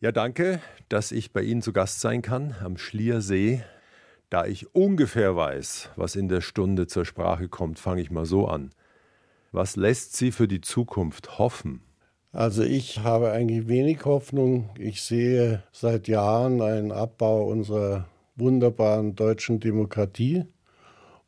[0.00, 0.60] Ja, danke,
[0.90, 3.62] dass ich bei Ihnen zu Gast sein kann am Schliersee.
[4.28, 8.46] Da ich ungefähr weiß, was in der Stunde zur Sprache kommt, fange ich mal so
[8.46, 8.72] an.
[9.52, 11.80] Was lässt Sie für die Zukunft hoffen?
[12.30, 14.68] Also ich habe eigentlich wenig Hoffnung.
[14.78, 20.44] Ich sehe seit Jahren einen Abbau unserer wunderbaren deutschen Demokratie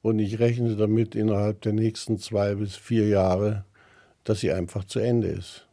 [0.02, 3.64] und ich rechne damit innerhalb der nächsten zwei bis vier Jahre,
[4.24, 5.66] dass sie einfach zu Ende ist.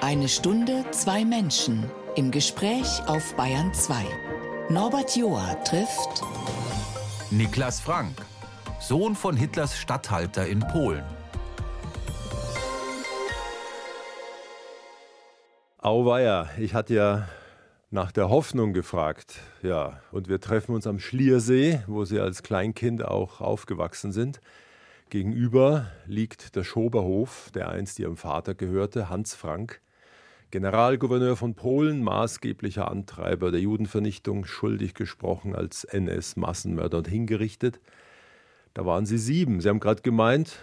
[0.00, 4.04] Eine Stunde, zwei Menschen im Gespräch auf Bayern 2.
[4.70, 6.22] Norbert Joa trifft
[7.32, 8.14] Niklas Frank,
[8.80, 11.02] Sohn von Hitlers Statthalter in Polen.
[15.78, 17.28] Auweia, ich hatte ja
[17.90, 19.40] nach der Hoffnung gefragt.
[19.62, 24.40] Ja, und wir treffen uns am Schliersee, wo Sie als Kleinkind auch aufgewachsen sind.
[25.10, 29.80] Gegenüber liegt der Schoberhof, der einst Ihrem Vater gehörte, Hans Frank.
[30.50, 37.80] Generalgouverneur von Polen, maßgeblicher Antreiber der Judenvernichtung, schuldig gesprochen als NS-Massenmörder und hingerichtet.
[38.72, 39.60] Da waren Sie sieben.
[39.60, 40.56] Sie haben gerade gemeint,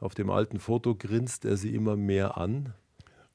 [0.00, 2.74] auf dem alten Foto grinst er Sie immer mehr an.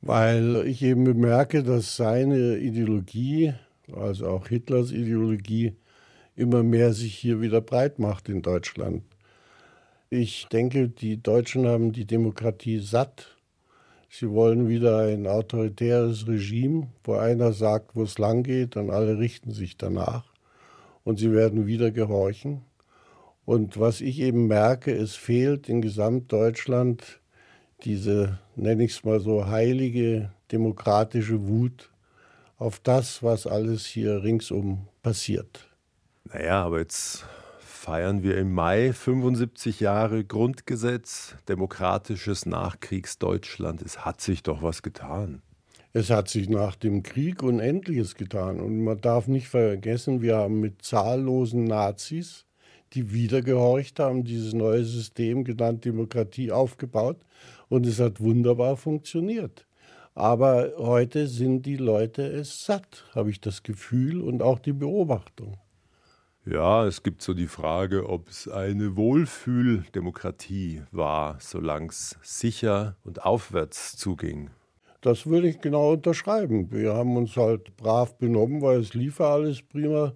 [0.01, 3.53] Weil ich eben bemerke, dass seine Ideologie,
[3.95, 5.77] also auch Hitlers Ideologie,
[6.35, 9.03] immer mehr sich hier wieder breit macht in Deutschland.
[10.09, 13.32] Ich denke, die Deutschen haben die Demokratie satt
[14.15, 19.17] Sie wollen wieder ein autoritäres Regime, wo einer sagt, wo es lang geht, und alle
[19.17, 20.25] richten sich danach.
[21.03, 22.61] Und sie werden wieder gehorchen.
[23.43, 27.21] Und was ich eben merke, es fehlt in Gesamtdeutschland
[27.85, 31.89] diese, nenne ich es mal so, heilige demokratische Wut
[32.59, 35.67] auf das, was alles hier ringsum passiert.
[36.25, 37.25] Naja, aber jetzt
[37.83, 43.81] feiern wir im Mai 75 Jahre Grundgesetz, demokratisches Nachkriegsdeutschland.
[43.81, 45.41] Es hat sich doch was getan.
[45.91, 48.61] Es hat sich nach dem Krieg Unendliches getan.
[48.61, 52.45] Und man darf nicht vergessen, wir haben mit zahllosen Nazis,
[52.93, 57.17] die wieder gehorcht haben, dieses neue System genannt Demokratie aufgebaut.
[57.67, 59.67] Und es hat wunderbar funktioniert.
[60.15, 65.57] Aber heute sind die Leute es satt, habe ich das Gefühl und auch die Beobachtung.
[66.45, 73.23] Ja, es gibt so die Frage, ob es eine Wohlfühldemokratie war, solange es sicher und
[73.23, 74.49] aufwärts zuging.
[74.99, 76.69] Das würde ich genau unterschreiben.
[76.69, 80.11] Wir haben uns halt brav benommen, weil es lief alles prima.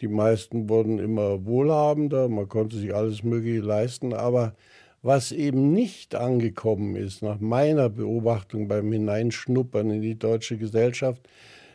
[0.00, 4.12] Die meisten wurden immer wohlhabender, man konnte sich alles Mögliche leisten.
[4.12, 4.54] Aber
[5.00, 11.26] was eben nicht angekommen ist, nach meiner Beobachtung beim Hineinschnuppern in die deutsche Gesellschaft,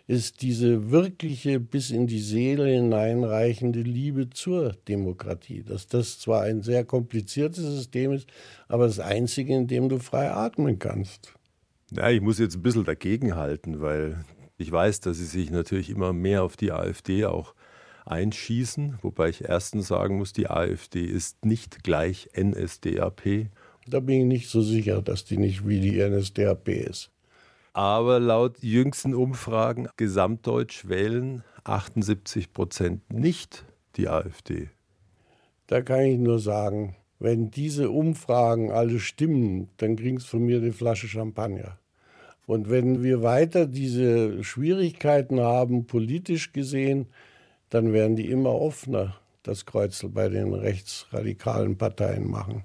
[0.08, 5.64] ist diese wirkliche bis in die Seele hineinreichende Liebe zur Demokratie.
[5.64, 8.28] Dass das zwar ein sehr kompliziertes System ist,
[8.70, 11.34] aber das einzige, in dem du frei atmen kannst.
[11.92, 14.24] Ja, ich muss jetzt ein bisschen dagegenhalten, weil
[14.58, 17.54] ich weiß, dass sie sich natürlich immer mehr auf die AfD auch
[18.06, 23.50] einschießen, wobei ich erstens sagen muss, die AfD ist nicht gleich NSDAP.
[23.86, 27.12] Da bin ich nicht so sicher, dass die nicht wie die NSDAP ist.
[27.78, 33.66] Aber laut jüngsten Umfragen gesamtdeutsch wählen 78 Prozent nicht
[33.98, 34.70] die AfD.
[35.68, 40.74] Da kann ich nur sagen, wenn diese Umfragen alle stimmen, dann kriegst von mir eine
[40.74, 41.78] Flasche Champagner.
[42.48, 47.06] Und wenn wir weiter diese Schwierigkeiten haben, politisch gesehen,
[47.70, 52.64] dann werden die immer offener, das Kreuzel bei den rechtsradikalen Parteien machen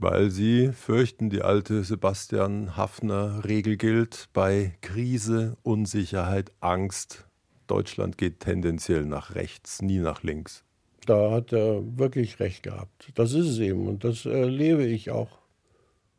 [0.00, 7.26] weil sie fürchten, die alte Sebastian Hafner-Regel gilt bei Krise, Unsicherheit, Angst.
[7.66, 10.62] Deutschland geht tendenziell nach rechts, nie nach links.
[11.04, 13.10] Da hat er wirklich recht gehabt.
[13.16, 15.38] Das ist es eben und das erlebe ich auch.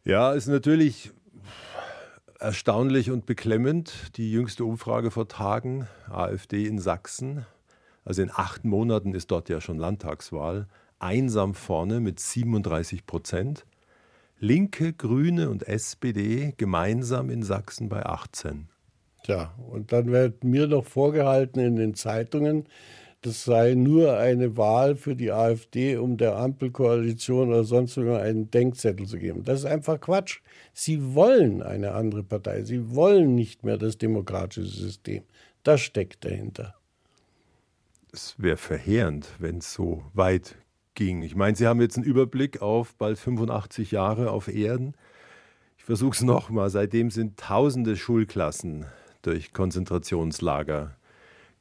[0.04, 1.12] Ja, ist natürlich
[2.38, 4.18] erstaunlich und beklemmend.
[4.18, 7.46] Die jüngste Umfrage vor Tagen, AfD in Sachsen.
[8.04, 10.68] Also in acht Monaten ist dort ja schon Landtagswahl
[11.00, 13.66] einsam vorne mit 37 Prozent.
[14.40, 18.70] Linke, Grüne und SPD gemeinsam in Sachsen bei 18.
[19.24, 22.66] Tja, und dann wird mir noch vorgehalten in den Zeitungen,
[23.22, 28.50] das sei nur eine Wahl für die AfD, um der Ampelkoalition oder sonst sogar einen
[28.50, 29.44] Denkzettel zu geben.
[29.44, 30.40] Das ist einfach Quatsch.
[30.74, 32.64] Sie wollen eine andere Partei.
[32.64, 35.24] Sie wollen nicht mehr das demokratische System.
[35.64, 36.76] Das steckt dahinter.
[38.14, 40.56] Es wäre verheerend, wenn es so weit
[41.00, 41.22] ging.
[41.24, 44.96] Ich meine, Sie haben jetzt einen Überblick auf bald 85 Jahre auf Erden.
[45.78, 46.70] Ich versuche es nochmal.
[46.70, 48.86] Seitdem sind tausende Schulklassen
[49.22, 50.98] durch Konzentrationslager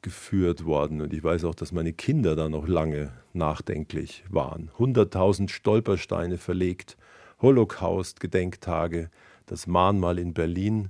[0.01, 0.99] geführt worden.
[0.99, 4.71] Und ich weiß auch, dass meine Kinder da noch lange nachdenklich waren.
[4.77, 6.97] 100.000 Stolpersteine verlegt,
[7.41, 9.09] Holocaust-Gedenktage,
[9.45, 10.89] das Mahnmal in Berlin.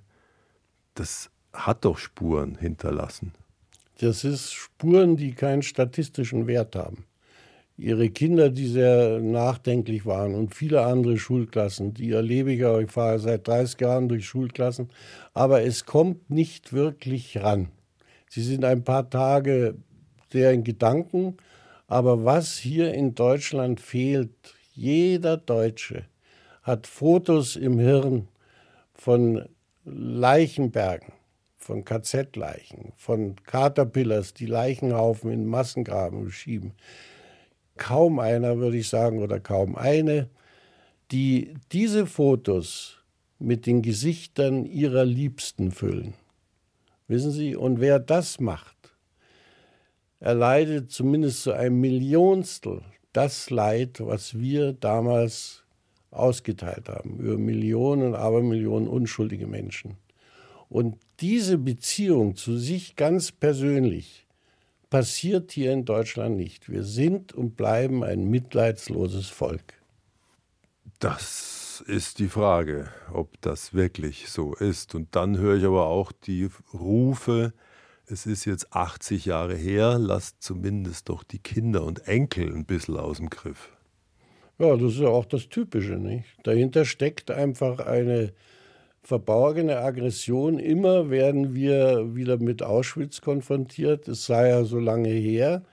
[0.96, 3.32] Das hat doch Spuren hinterlassen.
[4.00, 7.06] Das ist Spuren, die keinen statistischen Wert haben.
[7.80, 12.80] Ihre Kinder, die sehr nachdenklich waren und viele andere Schulklassen, die erlebe ich auch.
[12.80, 14.90] Ich fahre seit 30 Jahren durch Schulklassen,
[15.34, 17.70] aber es kommt nicht wirklich ran.
[18.28, 19.76] Sie sind ein paar Tage
[20.30, 21.38] sehr in Gedanken,
[21.88, 24.30] aber was hier in Deutschland fehlt,
[24.74, 26.04] jeder Deutsche
[26.64, 28.28] hat Fotos im Hirn
[28.94, 29.48] von
[29.86, 31.14] Leichenbergen,
[31.58, 36.74] von KZ-Leichen, von Caterpillars, die Leichenhaufen in Massengraben schieben.
[37.80, 40.30] Kaum einer, würde ich sagen, oder kaum eine,
[41.12, 42.98] die diese Fotos
[43.40, 46.14] mit den Gesichtern ihrer Liebsten füllen.
[47.08, 48.76] Wissen Sie, und wer das macht,
[50.20, 52.82] erleidet zumindest zu einem Millionstel
[53.14, 55.64] das Leid, was wir damals
[56.12, 59.98] ausgeteilt haben, über Millionen, aber Millionen unschuldige Menschen.
[60.68, 64.28] Und diese Beziehung zu sich ganz persönlich
[64.90, 66.70] passiert hier in Deutschland nicht.
[66.70, 69.74] Wir sind und bleiben ein mitleidsloses Volk.
[71.00, 74.96] Das ist die Frage, ob das wirklich so ist.
[74.96, 77.54] Und dann höre ich aber auch die Rufe,
[78.06, 82.98] es ist jetzt 80 Jahre her, lasst zumindest doch die Kinder und Enkel ein bisschen
[82.98, 83.70] aus dem Griff.
[84.58, 86.26] Ja, das ist ja auch das Typische, nicht?
[86.44, 88.34] Dahinter steckt einfach eine
[89.04, 90.60] verborgene Aggression.
[90.60, 94.08] Immer werden wir wieder mit Auschwitz konfrontiert.
[94.08, 95.64] Es sei ja so lange her.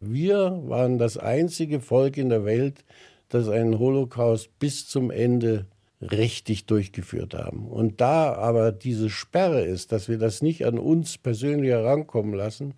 [0.00, 2.84] Wir waren das einzige Volk in der Welt,
[3.28, 5.66] das einen Holocaust bis zum Ende
[6.00, 7.66] richtig durchgeführt haben.
[7.68, 12.74] Und da aber diese Sperre ist, dass wir das nicht an uns persönlich herankommen lassen,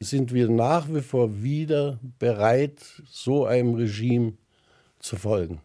[0.00, 4.34] sind wir nach wie vor wieder bereit, so einem Regime
[4.98, 5.60] zu folgen.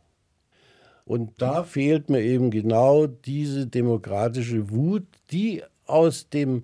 [1.06, 6.64] Und da fehlt mir eben genau diese demokratische Wut, die aus dem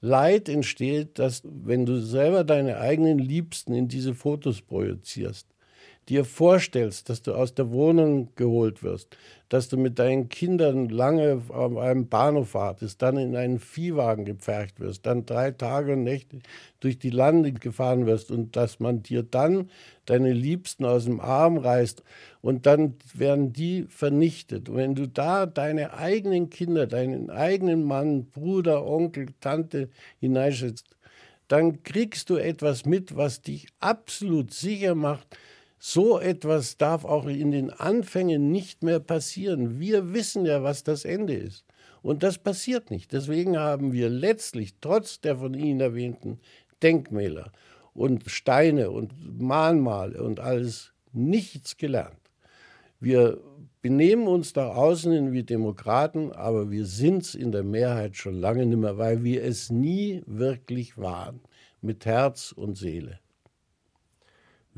[0.00, 5.46] Leid entsteht, dass wenn du selber deine eigenen Liebsten in diese Fotos projizierst,
[6.10, 9.16] dir vorstellst, dass du aus der Wohnung geholt wirst,
[9.48, 14.80] dass du mit deinen Kindern lange auf einem Bahnhof wartest, dann in einen Viehwagen gepfercht
[14.80, 16.40] wirst, dann drei Tage und Nächte
[16.80, 19.70] durch die Lande gefahren wirst und dass man dir dann
[20.04, 22.02] deine Liebsten aus dem Arm reißt
[22.42, 24.68] und dann werden die vernichtet.
[24.68, 30.86] Und wenn du da deine eigenen Kinder, deinen eigenen Mann, Bruder, Onkel, Tante hineinschätzt,
[31.46, 35.36] dann kriegst du etwas mit, was dich absolut sicher macht,
[35.82, 39.80] so etwas darf auch in den Anfängen nicht mehr passieren.
[39.80, 41.64] Wir wissen ja, was das Ende ist.
[42.02, 43.12] Und das passiert nicht.
[43.12, 46.38] Deswegen haben wir letztlich, trotz der von Ihnen erwähnten
[46.82, 47.50] Denkmäler
[47.94, 52.20] und Steine und Mahnmale und alles, nichts gelernt.
[53.00, 53.40] Wir
[53.80, 58.34] benehmen uns nach außen hin wie Demokraten, aber wir sind es in der Mehrheit schon
[58.34, 61.40] lange nicht mehr, weil wir es nie wirklich waren,
[61.80, 63.19] mit Herz und Seele.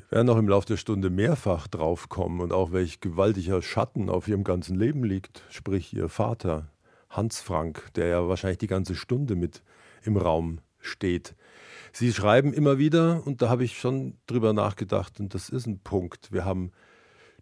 [0.08, 4.28] Wir werden auch im Laufe der Stunde mehrfach draufkommen und auch welch gewaltiger Schatten auf
[4.28, 6.69] ihrem ganzen Leben liegt, sprich ihr Vater,
[7.08, 9.62] Hans Frank, der ja wahrscheinlich die ganze Stunde mit
[10.02, 11.34] im Raum steht.
[11.93, 15.78] Sie schreiben immer wieder, und da habe ich schon drüber nachgedacht, und das ist ein
[15.78, 16.32] Punkt.
[16.32, 16.72] Wir haben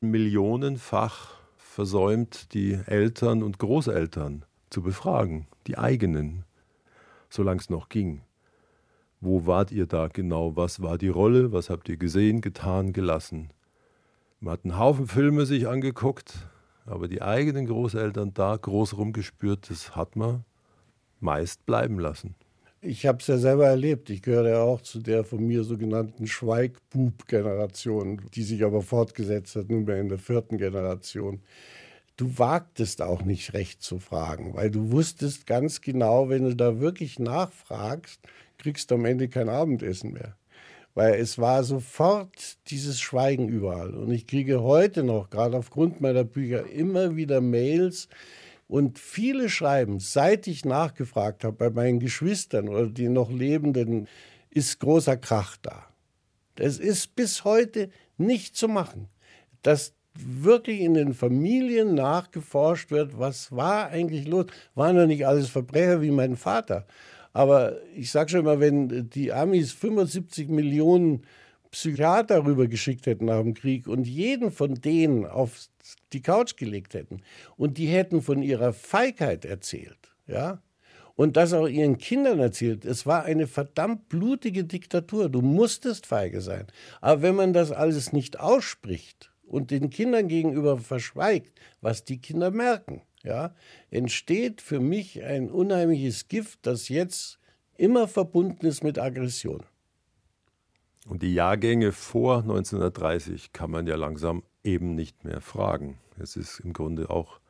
[0.01, 6.45] millionenfach versäumt, die Eltern und Großeltern zu befragen, die eigenen,
[7.29, 8.23] solange es noch ging.
[9.21, 10.57] Wo wart ihr da genau?
[10.57, 11.53] Was war die Rolle?
[11.53, 13.51] Was habt ihr gesehen, getan, gelassen?
[14.41, 16.49] Man hat einen Haufen Filme sich angeguckt,
[16.87, 20.45] aber die eigenen Großeltern da groß rumgespürt, das hat man
[21.21, 22.35] meist bleiben lassen.
[22.81, 24.09] Ich habe es ja selber erlebt.
[24.09, 29.69] Ich gehöre ja auch zu der von mir sogenannten Schweigbub-Generation, die sich aber fortgesetzt hat,
[29.69, 31.43] nunmehr in der vierten Generation.
[32.17, 36.81] Du wagtest auch nicht recht zu fragen, weil du wusstest ganz genau, wenn du da
[36.81, 38.21] wirklich nachfragst,
[38.61, 40.37] kriegst du am Ende kein Abendessen mehr.
[40.95, 43.95] Weil es war sofort dieses Schweigen überall.
[43.95, 48.09] Und ich kriege heute noch, gerade aufgrund meiner Bücher, immer wieder Mails.
[48.69, 54.09] Und viele schreiben, seit ich nachgefragt habe bei meinen Geschwistern oder die noch Lebenden,
[54.51, 55.87] ist großer Krach da.
[56.57, 59.09] Das ist bis heute nicht zu machen.
[59.63, 64.47] Dass wirklich in den Familien nachgeforscht wird, was war eigentlich los?
[64.75, 66.87] Waren da nicht alles Verbrecher wie mein Vater?
[67.33, 71.23] Aber ich sage schon mal, wenn die Amis 75 Millionen
[71.71, 75.69] Psychiater rübergeschickt hätten nach dem Krieg und jeden von denen auf
[76.13, 77.23] die Couch gelegt hätten
[77.57, 80.61] und die hätten von ihrer Feigheit erzählt, ja,
[81.15, 82.87] und das auch ihren Kindern erzählt.
[82.87, 85.29] Es war eine verdammt blutige Diktatur.
[85.29, 86.67] Du musstest feige sein.
[87.03, 92.51] Aber wenn man das alles nicht ausspricht und den Kindern gegenüber verschweigt, was die Kinder
[92.51, 93.55] merken, ja,
[93.91, 97.39] entsteht für mich ein unheimliches Gift, das jetzt
[97.77, 99.65] immer verbunden ist mit Aggression.
[101.07, 105.99] Und die Jahrgänge vor 1930 kann man ja langsam eben nicht mehr fragen.
[106.19, 107.41] Es ist im Grunde auch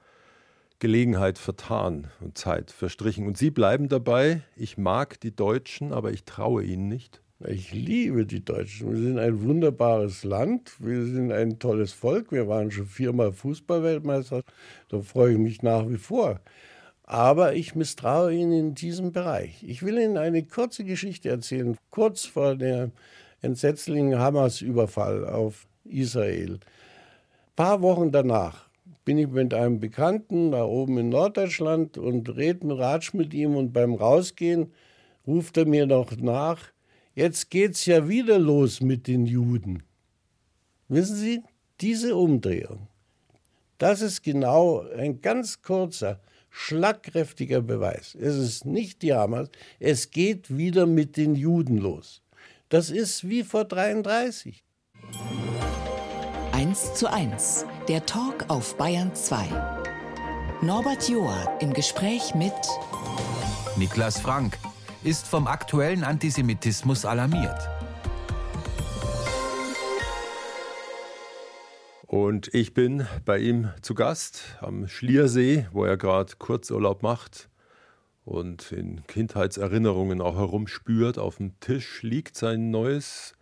[0.79, 3.27] Gelegenheit vertan und Zeit verstrichen.
[3.27, 7.23] Und Sie bleiben dabei, ich mag die Deutschen, aber ich traue ihnen nicht.
[7.49, 8.90] Ich liebe die Deutschen.
[8.90, 10.73] Wir sind ein wunderbares Land.
[10.78, 12.32] Wir sind ein tolles Volk.
[12.32, 14.42] Wir waren schon viermal Fußballweltmeister.
[14.90, 16.40] Da freue ich mich nach wie vor.
[17.04, 19.64] Aber ich misstraue Ihnen in diesem Bereich.
[19.66, 21.78] Ich will Ihnen eine kurze Geschichte erzählen.
[21.88, 22.92] Kurz vor dem
[23.40, 26.56] entsetzlichen Hamas-Überfall auf Israel.
[26.56, 28.68] Ein paar Wochen danach
[29.06, 33.73] bin ich mit einem Bekannten da oben in Norddeutschland und rede Ratsch mit ihm und
[33.73, 34.75] beim Rausgehen
[35.26, 36.70] ruft er mir noch nach,
[37.14, 39.83] Jetzt geht es ja wieder los mit den Juden.
[40.88, 41.43] Wissen Sie,
[41.81, 42.88] diese Umdrehung,
[43.79, 48.14] das ist genau ein ganz kurzer, schlagkräftiger Beweis.
[48.14, 49.49] Es ist nicht die Hamas,
[49.79, 52.23] es geht wieder mit den Juden los.
[52.69, 54.62] Das ist wie vor 33.
[56.52, 59.49] 1 zu 1, der Talk auf Bayern 2.
[60.62, 62.52] Norbert Joa im Gespräch mit
[63.76, 64.59] Niklas Frank,
[65.02, 67.69] ist vom aktuellen Antisemitismus alarmiert.
[72.07, 77.49] Und ich bin bei ihm zu Gast am Schliersee, wo er gerade Kurzurlaub macht
[78.25, 81.19] und in Kindheitserinnerungen auch herumspürt.
[81.19, 83.35] Auf dem Tisch liegt sein neues,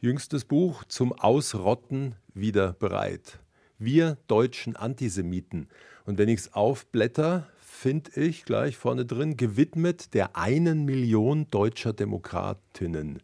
[0.00, 3.38] jüngstes Buch zum Ausrotten wieder bereit.
[3.78, 5.68] Wir deutschen Antisemiten.
[6.04, 7.46] Und wenn ich es aufblätter,
[7.76, 13.22] finde ich gleich vorne drin, gewidmet der einen Million deutscher Demokratinnen.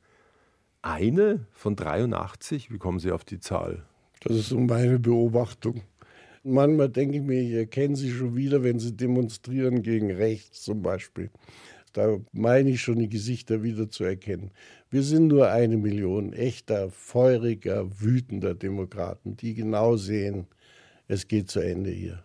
[0.83, 2.71] Eine von 83?
[2.71, 3.85] Wie kommen Sie auf die Zahl?
[4.21, 5.83] Das ist so meine Beobachtung.
[6.45, 10.83] Manchmal denke ich mir, ich erkenne sie schon wieder, wenn sie demonstrieren gegen rechts zum
[10.83, 11.31] Beispiel.
[11.93, 14.51] Da meine ich schon, die Gesichter wieder zu erkennen.
[14.91, 20.47] Wir sind nur eine Million echter, feuriger, wütender Demokraten, die genau sehen,
[21.09, 22.23] es geht zu Ende hier.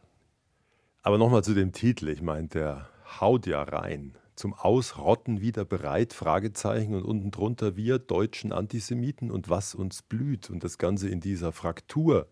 [1.07, 2.09] Aber nochmal zu dem Titel.
[2.09, 2.89] Ich meine, der
[3.21, 4.17] haut ja rein.
[4.35, 6.11] Zum Ausrotten wieder bereit?
[6.11, 10.49] Fragezeichen und unten drunter wir deutschen Antisemiten und was uns blüht.
[10.49, 12.27] Und das Ganze in dieser Fraktur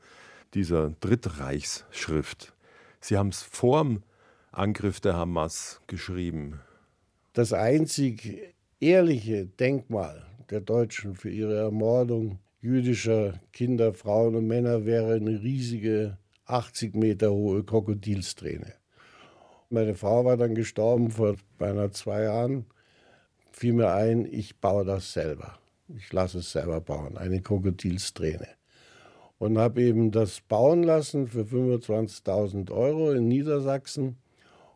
[0.56, 2.54] dieser Drittreichsschrift.
[3.00, 4.04] Sie haben es vorm
[4.52, 6.60] Angriff der Hamas geschrieben.
[7.32, 15.14] Das einzig ehrliche Denkmal der Deutschen für ihre Ermordung jüdischer Kinder, Frauen und Männer wäre
[15.14, 18.74] eine riesige 80 Meter hohe Krokodilsträne.
[19.70, 22.66] Meine Frau war dann gestorben vor beinahe zwei Jahren.
[23.52, 25.58] Fiel mir ein, ich baue das selber.
[25.98, 28.48] Ich lasse es selber bauen, eine Krokodilsträne.
[29.38, 34.18] Und habe eben das bauen lassen für 25.000 Euro in Niedersachsen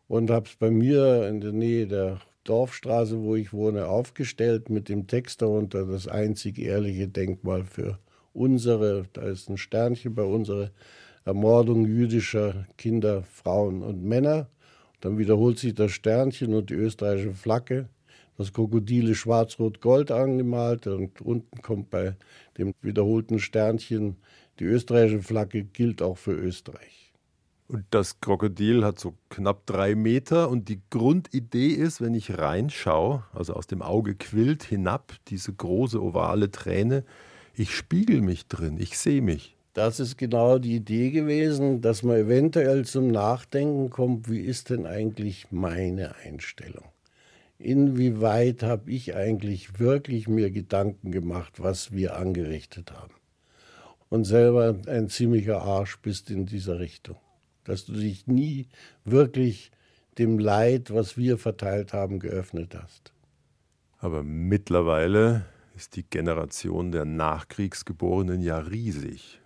[0.08, 4.88] und habe es bei mir in der Nähe der Dorfstraße, wo ich wohne, aufgestellt mit
[4.88, 7.98] dem Text darunter, das einzig ehrliche Denkmal für
[8.32, 10.72] unsere, da ist ein Sternchen bei unsere
[11.24, 14.48] Ermordung jüdischer Kinder, Frauen und Männer.
[15.00, 17.88] Dann wiederholt sich das Sternchen und die österreichische Flagge.
[18.36, 22.16] Das Krokodil ist schwarz-rot-gold angemalt und unten kommt bei
[22.56, 24.16] dem wiederholten Sternchen
[24.58, 27.12] die österreichische Flagge gilt auch für Österreich.
[27.68, 33.24] Und das Krokodil hat so knapp drei Meter und die Grundidee ist, wenn ich reinschaue,
[33.32, 37.04] also aus dem Auge quillt hinab diese große ovale Träne,
[37.54, 39.56] ich spiegel mich drin, ich sehe mich.
[39.80, 44.84] Das ist genau die Idee gewesen, dass man eventuell zum Nachdenken kommt, wie ist denn
[44.84, 46.84] eigentlich meine Einstellung?
[47.56, 53.14] Inwieweit habe ich eigentlich wirklich mir Gedanken gemacht, was wir angerichtet haben?
[54.10, 57.16] Und selber ein ziemlicher Arsch bist in dieser Richtung.
[57.64, 58.66] Dass du dich nie
[59.06, 59.70] wirklich
[60.18, 63.14] dem Leid, was wir verteilt haben, geöffnet hast.
[63.96, 69.39] Aber mittlerweile ist die Generation der Nachkriegsgeborenen ja riesig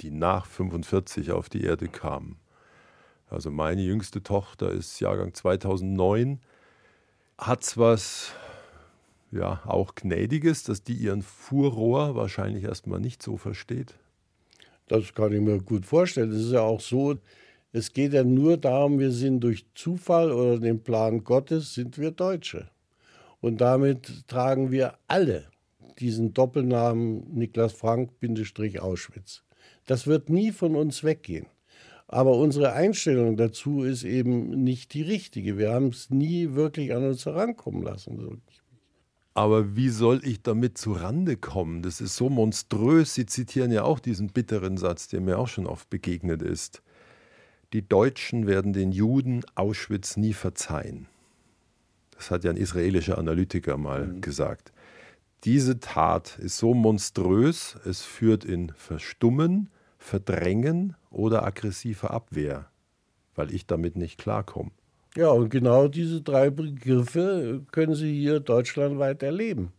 [0.00, 2.38] die nach 45 auf die Erde kamen.
[3.30, 6.40] Also meine jüngste Tochter ist Jahrgang 2009,
[7.36, 8.32] hat was
[9.30, 13.94] ja auch gnädiges, dass die ihren Furrohr wahrscheinlich erstmal nicht so versteht.
[14.88, 16.32] Das kann ich mir gut vorstellen.
[16.32, 17.16] Es ist ja auch so,
[17.72, 22.10] es geht ja nur darum, wir sind durch Zufall oder den Plan Gottes sind wir
[22.10, 22.70] Deutsche.
[23.40, 25.44] Und damit tragen wir alle
[25.98, 29.42] diesen Doppelnamen Niklas Frank-Auschwitz.
[29.88, 31.46] Das wird nie von uns weggehen.
[32.08, 35.56] Aber unsere Einstellung dazu ist eben nicht die richtige.
[35.56, 38.42] Wir haben es nie wirklich an uns herankommen lassen.
[39.32, 41.80] Aber wie soll ich damit zu Rande kommen?
[41.82, 43.14] Das ist so monströs.
[43.14, 46.82] Sie zitieren ja auch diesen bitteren Satz, der mir auch schon oft begegnet ist.
[47.72, 51.06] die Deutschen werden den Juden Auschwitz nie verzeihen.
[52.12, 54.20] Das hat ja ein israelischer Analytiker mal mhm.
[54.20, 54.72] gesagt.
[55.44, 59.68] Diese Tat ist so monströs, es führt in Verstummen,
[60.08, 62.70] Verdrängen oder aggressive Abwehr,
[63.34, 64.70] weil ich damit nicht klarkomme.
[65.16, 69.72] Ja, und genau diese drei Begriffe können Sie hier deutschlandweit erleben.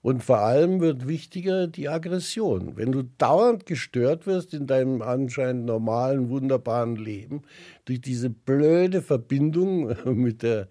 [0.00, 2.76] Und vor allem wird wichtiger die Aggression.
[2.76, 7.42] Wenn du dauernd gestört wirst in deinem anscheinend normalen, wunderbaren Leben
[7.84, 10.68] durch diese blöde Verbindung mit der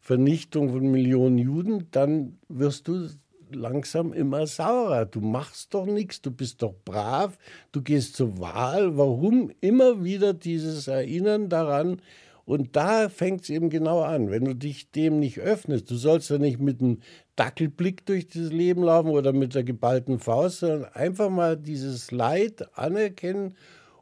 [0.00, 3.08] Vernichtung von Millionen Juden, dann wirst du
[3.54, 5.06] langsam immer saurer.
[5.06, 7.38] Du machst doch nichts, du bist doch brav,
[7.72, 8.96] du gehst zur Wahl.
[8.96, 12.00] Warum immer wieder dieses Erinnern daran,
[12.46, 14.30] und da fängt es eben genau an.
[14.30, 17.00] Wenn du dich dem nicht öffnest, du sollst ja nicht mit einem
[17.36, 22.76] Dackelblick durch das Leben laufen oder mit der geballten Faust, sondern einfach mal dieses Leid
[22.76, 23.54] anerkennen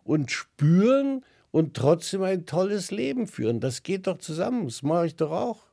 [0.03, 3.61] und spüren und trotzdem ein tolles Leben führen.
[3.61, 4.65] Das geht doch zusammen.
[4.65, 5.72] Das mache ich doch auch.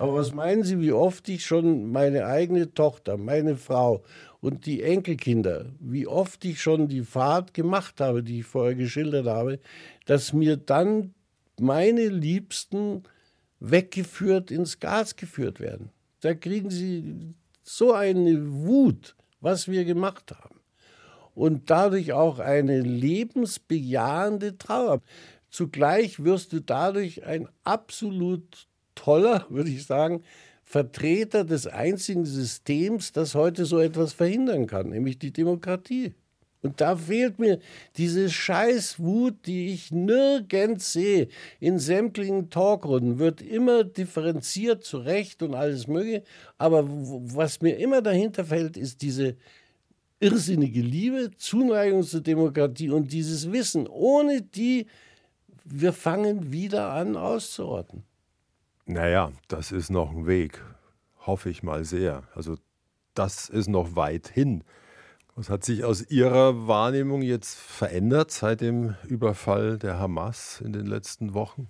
[0.00, 4.02] Aber was meinen Sie, wie oft ich schon meine eigene Tochter, meine Frau
[4.40, 9.26] und die Enkelkinder, wie oft ich schon die Fahrt gemacht habe, die ich vorher geschildert
[9.26, 9.58] habe,
[10.06, 11.12] dass mir dann
[11.60, 13.02] meine Liebsten
[13.58, 15.90] weggeführt, ins Gas geführt werden.
[16.22, 20.60] Da kriegen sie so eine Wut, was wir gemacht haben.
[21.34, 25.02] Und dadurch auch eine lebensbejahende Trauer.
[25.50, 30.22] Zugleich wirst du dadurch ein absolut toller, würde ich sagen,
[30.62, 36.14] Vertreter des einzigen Systems, das heute so etwas verhindern kann, nämlich die Demokratie.
[36.62, 37.58] Und da fehlt mir
[37.96, 41.28] diese Scheißwut, die ich nirgends sehe.
[41.58, 46.22] In sämtlichen Talkrunden wird immer differenziert, zu Recht und alles Mögliche.
[46.58, 49.36] Aber was mir immer dahinter fällt, ist diese
[50.20, 54.86] irrsinnige Liebe, Zuneigung zur Demokratie und dieses Wissen, ohne die
[55.64, 58.04] wir fangen wieder an auszurotten.
[58.90, 60.64] Naja, das ist noch ein Weg.
[61.24, 62.24] Hoffe ich mal sehr.
[62.34, 62.56] Also
[63.14, 64.64] das ist noch weit hin.
[65.36, 70.86] Was hat sich aus Ihrer Wahrnehmung jetzt verändert seit dem Überfall der Hamas in den
[70.86, 71.68] letzten Wochen?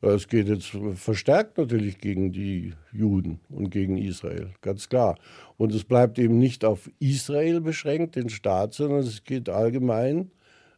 [0.00, 5.18] Es geht jetzt verstärkt natürlich gegen die Juden und gegen Israel, ganz klar.
[5.58, 10.30] Und es bleibt eben nicht auf Israel beschränkt, den Staat, sondern es geht allgemein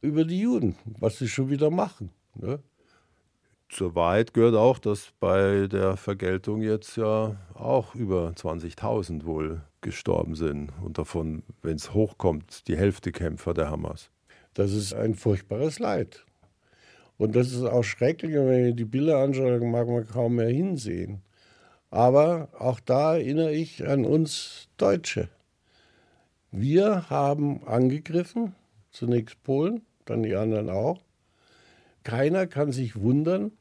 [0.03, 2.11] über die Juden, was sie schon wieder machen.
[2.35, 2.59] Ne?
[3.69, 10.35] Zur Wahrheit gehört auch, dass bei der Vergeltung jetzt ja auch über 20.000 wohl gestorben
[10.35, 14.11] sind und davon, wenn es hochkommt, die Hälfte Kämpfer der Hamas.
[14.55, 16.25] Das ist ein furchtbares Leid.
[17.19, 21.21] Und das ist auch schrecklich, wenn ich die Bilder anschaue, mag man kaum mehr hinsehen.
[21.91, 25.29] Aber auch da erinnere ich an uns Deutsche.
[26.51, 28.55] Wir haben angegriffen,
[28.91, 31.01] zunächst Polen, dann die anderen auch.
[32.03, 33.53] Keiner kann sich wundern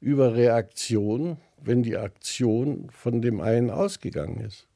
[0.00, 4.68] über Reaktion, wenn die Aktion von dem einen ausgegangen ist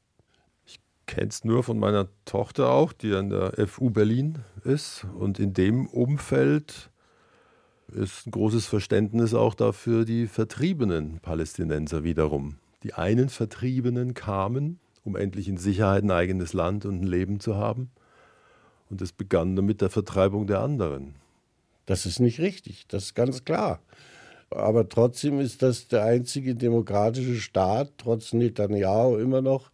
[1.05, 5.05] kenne es nur von meiner Tochter auch, die an der FU Berlin ist.
[5.17, 6.89] Und in dem Umfeld
[7.89, 12.57] ist ein großes Verständnis auch dafür die vertriebenen Palästinenser wiederum.
[12.83, 17.55] Die einen Vertriebenen kamen, um endlich in Sicherheit ein eigenes Land und ein Leben zu
[17.55, 17.91] haben.
[18.89, 21.15] Und es begann dann mit der Vertreibung der anderen.
[21.85, 23.81] Das ist nicht richtig, das ist ganz klar.
[24.55, 29.71] Aber trotzdem ist das der einzige demokratische Staat, trotz Netanyahu immer noch,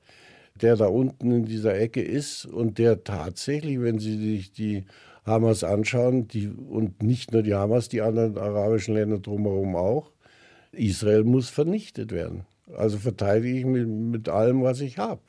[0.56, 4.86] der da unten in dieser Ecke ist und der tatsächlich, wenn Sie sich die
[5.26, 10.12] Hamas anschauen, die, und nicht nur die Hamas, die anderen arabischen Länder drumherum auch,
[10.72, 12.46] Israel muss vernichtet werden.
[12.76, 15.22] Also verteidige ich mit, mit allem, was ich habe.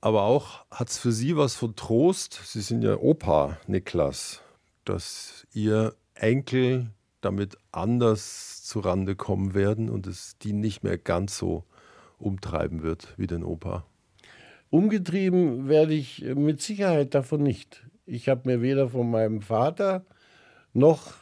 [0.00, 2.40] Aber auch hat es für Sie was von Trost?
[2.44, 4.40] Sie sind ja Opa, Niklas,
[4.84, 11.64] dass Ihr Enkel damit anders zurande kommen werden und es die nicht mehr ganz so
[12.18, 13.84] umtreiben wird wie den Opa?
[14.70, 17.86] Umgetrieben werde ich mit Sicherheit davon nicht.
[18.06, 20.04] Ich habe mir weder von meinem Vater
[20.72, 21.14] noch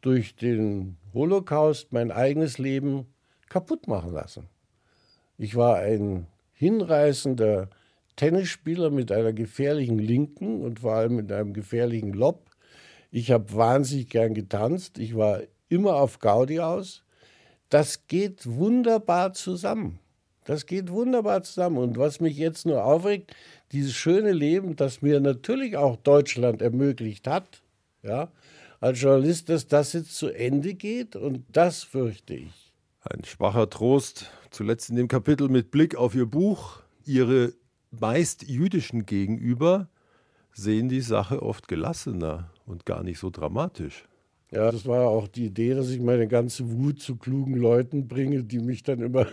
[0.00, 3.06] durch den Holocaust mein eigenes Leben
[3.48, 4.48] kaputt machen lassen.
[5.38, 7.70] Ich war ein hinreißender
[8.16, 12.49] Tennisspieler mit einer gefährlichen Linken und vor allem mit einem gefährlichen Lob.
[13.10, 14.98] Ich habe wahnsinnig gern getanzt.
[14.98, 17.02] Ich war immer auf Gaudi aus
[17.70, 20.00] das geht wunderbar zusammen.
[20.44, 21.78] Das geht wunderbar zusammen.
[21.78, 23.34] Und was mich jetzt nur aufregt,
[23.72, 27.62] dieses schöne Leben, das mir natürlich auch Deutschland ermöglicht hat,
[28.02, 28.30] ja,
[28.80, 32.72] als Journalist, dass das jetzt zu Ende geht und das fürchte ich.
[33.02, 36.80] Ein schwacher Trost, zuletzt in dem Kapitel mit Blick auf Ihr Buch.
[37.04, 37.52] Ihre
[37.90, 39.88] meist jüdischen Gegenüber
[40.52, 44.04] sehen die Sache oft gelassener und gar nicht so dramatisch.
[44.52, 48.42] Ja, das war auch die Idee, dass ich meine ganze Wut zu klugen Leuten bringe,
[48.42, 49.26] die mich dann immer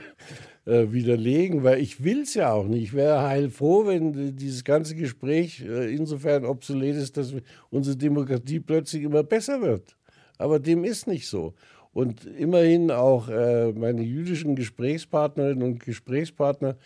[0.64, 2.82] äh, widerlegen, weil ich will es ja auch nicht.
[2.82, 7.34] Ich wäre heilfroh, wenn dieses ganze Gespräch äh, insofern obsolet ist, dass
[7.70, 9.96] unsere Demokratie plötzlich immer besser wird.
[10.38, 11.54] Aber dem ist nicht so.
[11.92, 16.76] Und immerhin auch äh, meine jüdischen Gesprächspartnerinnen und Gesprächspartner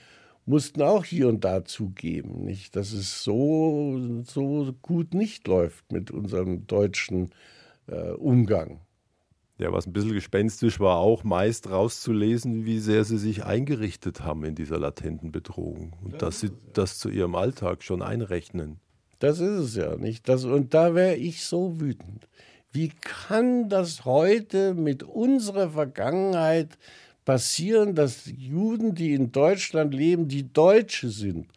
[0.47, 6.11] mussten auch hier und da zugeben, nicht, dass es so, so gut nicht läuft mit
[6.11, 7.31] unserem deutschen
[7.87, 8.81] äh, Umgang.
[9.59, 14.45] Ja, was ein bisschen gespenstisch war, auch meist rauszulesen, wie sehr sie sich eingerichtet haben
[14.45, 18.81] in dieser latenten Bedrohung und das dass sie das zu ihrem Alltag schon einrechnen.
[19.21, 20.29] Das ist es ja nicht.
[20.29, 22.27] Das, und da wäre ich so wütend.
[22.73, 26.77] Wie kann das heute mit unserer Vergangenheit
[27.25, 31.49] passieren, dass Juden, die in Deutschland leben, die Deutsche sind,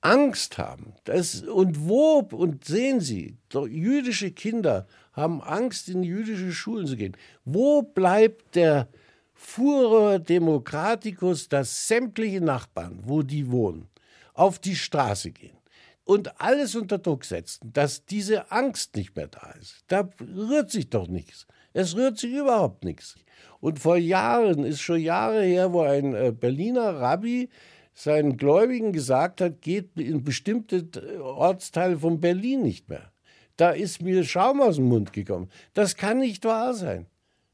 [0.00, 0.92] Angst haben.
[1.04, 7.16] Das, und wo, und sehen Sie, jüdische Kinder haben Angst, in jüdische Schulen zu gehen.
[7.44, 8.88] Wo bleibt der
[9.34, 13.88] Furor Demokraticus, dass sämtliche Nachbarn, wo die wohnen,
[14.34, 15.56] auf die Straße gehen
[16.04, 19.84] und alles unter Druck setzen, dass diese Angst nicht mehr da ist?
[19.88, 21.46] Da rührt sich doch nichts.
[21.76, 23.16] Es rührt sich überhaupt nichts.
[23.60, 27.50] Und vor Jahren, ist schon Jahre her, wo ein äh, Berliner Rabbi
[27.92, 33.12] seinen Gläubigen gesagt hat, geht in bestimmte äh, Ortsteile von Berlin nicht mehr.
[33.56, 35.50] Da ist mir Schaum aus dem Mund gekommen.
[35.74, 37.08] Das kann nicht wahr sein.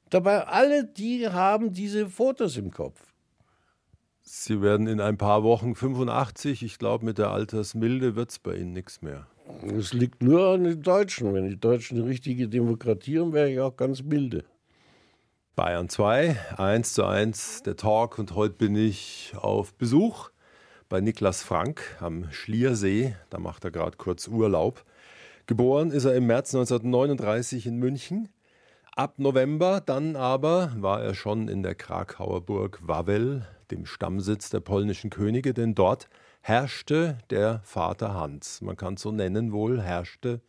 [0.08, 3.00] Dabei alle die haben diese Fotos im Kopf.
[4.20, 6.62] Sie werden in ein paar Wochen 85.
[6.62, 9.26] Ich glaube, mit der Altersmilde wird es bei Ihnen nichts mehr.
[9.78, 11.35] Es liegt nur an den Deutschen.
[11.35, 14.44] Wenn die Deutschen eine richtige Demokratie haben, wäre ich auch ganz milde.
[15.55, 18.18] Bayern 2, 1 zu 1, der Talk.
[18.18, 20.31] Und heute bin ich auf Besuch
[20.88, 23.14] bei Niklas Frank am Schliersee.
[23.31, 24.85] Da macht er gerade kurz Urlaub.
[25.46, 28.28] Geboren ist er im März 1939 in München.
[28.94, 34.61] Ab November dann aber war er schon in der Krakauer Burg Wawel, dem Stammsitz der
[34.61, 36.09] polnischen Könige, denn dort
[36.42, 40.40] herrschte der Vater Hans, man kann es so nennen wohl, herrschte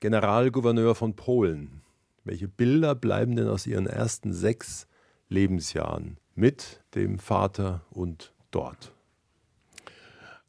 [0.00, 1.82] Generalgouverneur von Polen.
[2.24, 4.86] Welche Bilder bleiben denn aus ihren ersten sechs
[5.28, 8.92] Lebensjahren mit dem Vater und dort?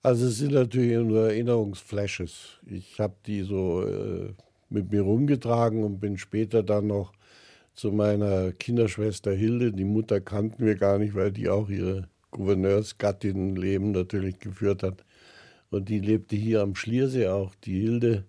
[0.02, 2.60] Also es sind natürlich nur Erinnerungsflashes.
[2.66, 4.34] Ich habe die so äh,
[4.70, 7.14] mit mir rumgetragen und bin später dann noch
[7.74, 9.72] zu meiner Kinderschwester Hilde.
[9.72, 15.04] Die Mutter kannten wir gar nicht, weil die auch ihre Gouverneursgattinnenleben natürlich geführt hat.
[15.70, 18.26] Und die lebte hier am Schliersee auch, die Hilde.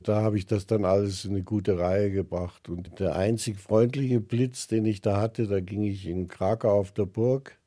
[0.00, 2.68] Da habe ich das dann alles in eine gute Reihe gebracht.
[2.68, 6.92] Und der einzig freundliche Blitz, den ich da hatte, da ging ich in Krakau auf
[6.92, 7.58] der Burg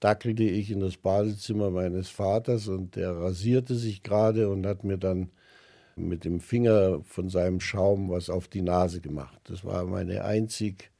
[0.00, 4.98] dackelte ich in das Badezimmer meines Vaters und der rasierte sich gerade und hat mir
[4.98, 5.30] dann
[5.96, 9.40] mit dem Finger von seinem Schaum was auf die Nase gemacht.
[9.44, 10.90] Das war meine einzig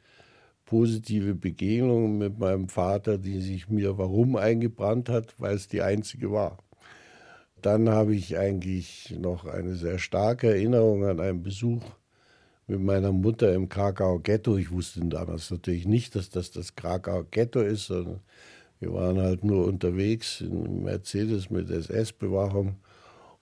[0.67, 6.31] positive Begegnung mit meinem Vater, die sich mir warum eingebrannt hat, weil es die einzige
[6.31, 6.59] war.
[7.63, 11.83] Dann habe ich eigentlich noch eine sehr starke Erinnerung an einen Besuch
[12.67, 14.57] mit meiner Mutter im Krakauer Ghetto.
[14.57, 18.21] Ich wusste damals natürlich nicht, dass das das Krakauer Ghetto ist, sondern
[18.81, 22.77] wir waren halt nur unterwegs in Mercedes mit SS-Bewachung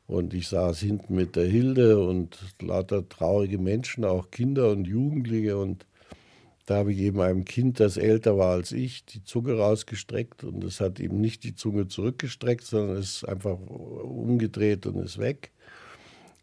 [0.06, 5.56] und ich saß hinten mit der Hilde und lauter traurige Menschen, auch Kinder und Jugendliche
[5.56, 5.87] und
[6.66, 10.64] da habe ich eben einem Kind, das älter war als ich, die Zunge rausgestreckt und
[10.64, 15.50] es hat eben nicht die Zunge zurückgestreckt, sondern es ist einfach umgedreht und ist weg.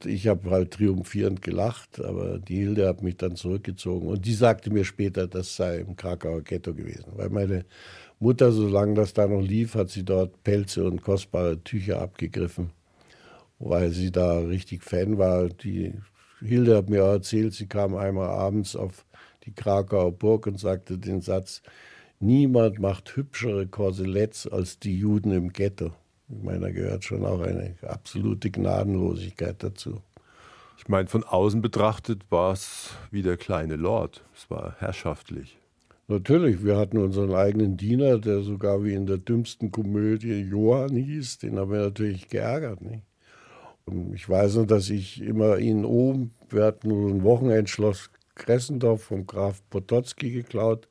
[0.05, 4.71] Ich habe halt triumphierend gelacht, aber die Hilde hat mich dann zurückgezogen und die sagte
[4.71, 7.65] mir später, das sei im Krakauer Ghetto gewesen, weil meine
[8.19, 12.69] Mutter, solange das da noch lief, hat sie dort Pelze und kostbare Tücher abgegriffen,
[13.57, 15.49] weil sie da richtig Fan war.
[15.49, 15.93] Die
[16.39, 19.05] Hilde hat mir erzählt, sie kam einmal abends auf
[19.45, 21.61] die Krakauer Burg und sagte den Satz,
[22.19, 25.91] niemand macht hübschere Korseletts als die Juden im Ghetto.
[26.29, 30.01] Ich meine, da gehört schon auch eine absolute Gnadenlosigkeit dazu.
[30.77, 34.23] Ich meine, von außen betrachtet war es wie der kleine Lord.
[34.35, 35.57] Es war herrschaftlich.
[36.07, 41.37] Natürlich, wir hatten unseren eigenen Diener, der sogar wie in der dümmsten Komödie Johann hieß.
[41.37, 42.81] Den haben wir natürlich geärgert.
[42.81, 43.03] Nicht?
[44.13, 48.09] ich weiß noch, dass ich immer ihn oben, wir hatten nur ein Wochenendschloss
[48.41, 50.87] Kressendorf vom Graf Potocki geklaut.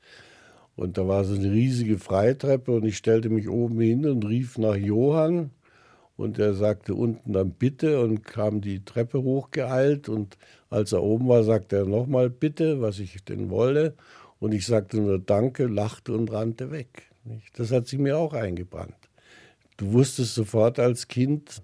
[0.77, 4.57] Und da war so eine riesige Freitreppe und ich stellte mich oben hin und rief
[4.57, 5.51] nach Johann.
[6.17, 10.09] Und er sagte unten dann bitte und kam die Treppe hochgeeilt.
[10.09, 13.95] Und als er oben war, sagte er nochmal bitte, was ich denn wolle.
[14.39, 17.11] Und ich sagte nur Danke, lachte und rannte weg.
[17.57, 18.95] Das hat sich mir auch eingebrannt.
[19.77, 21.63] Du wusstest sofort als Kind,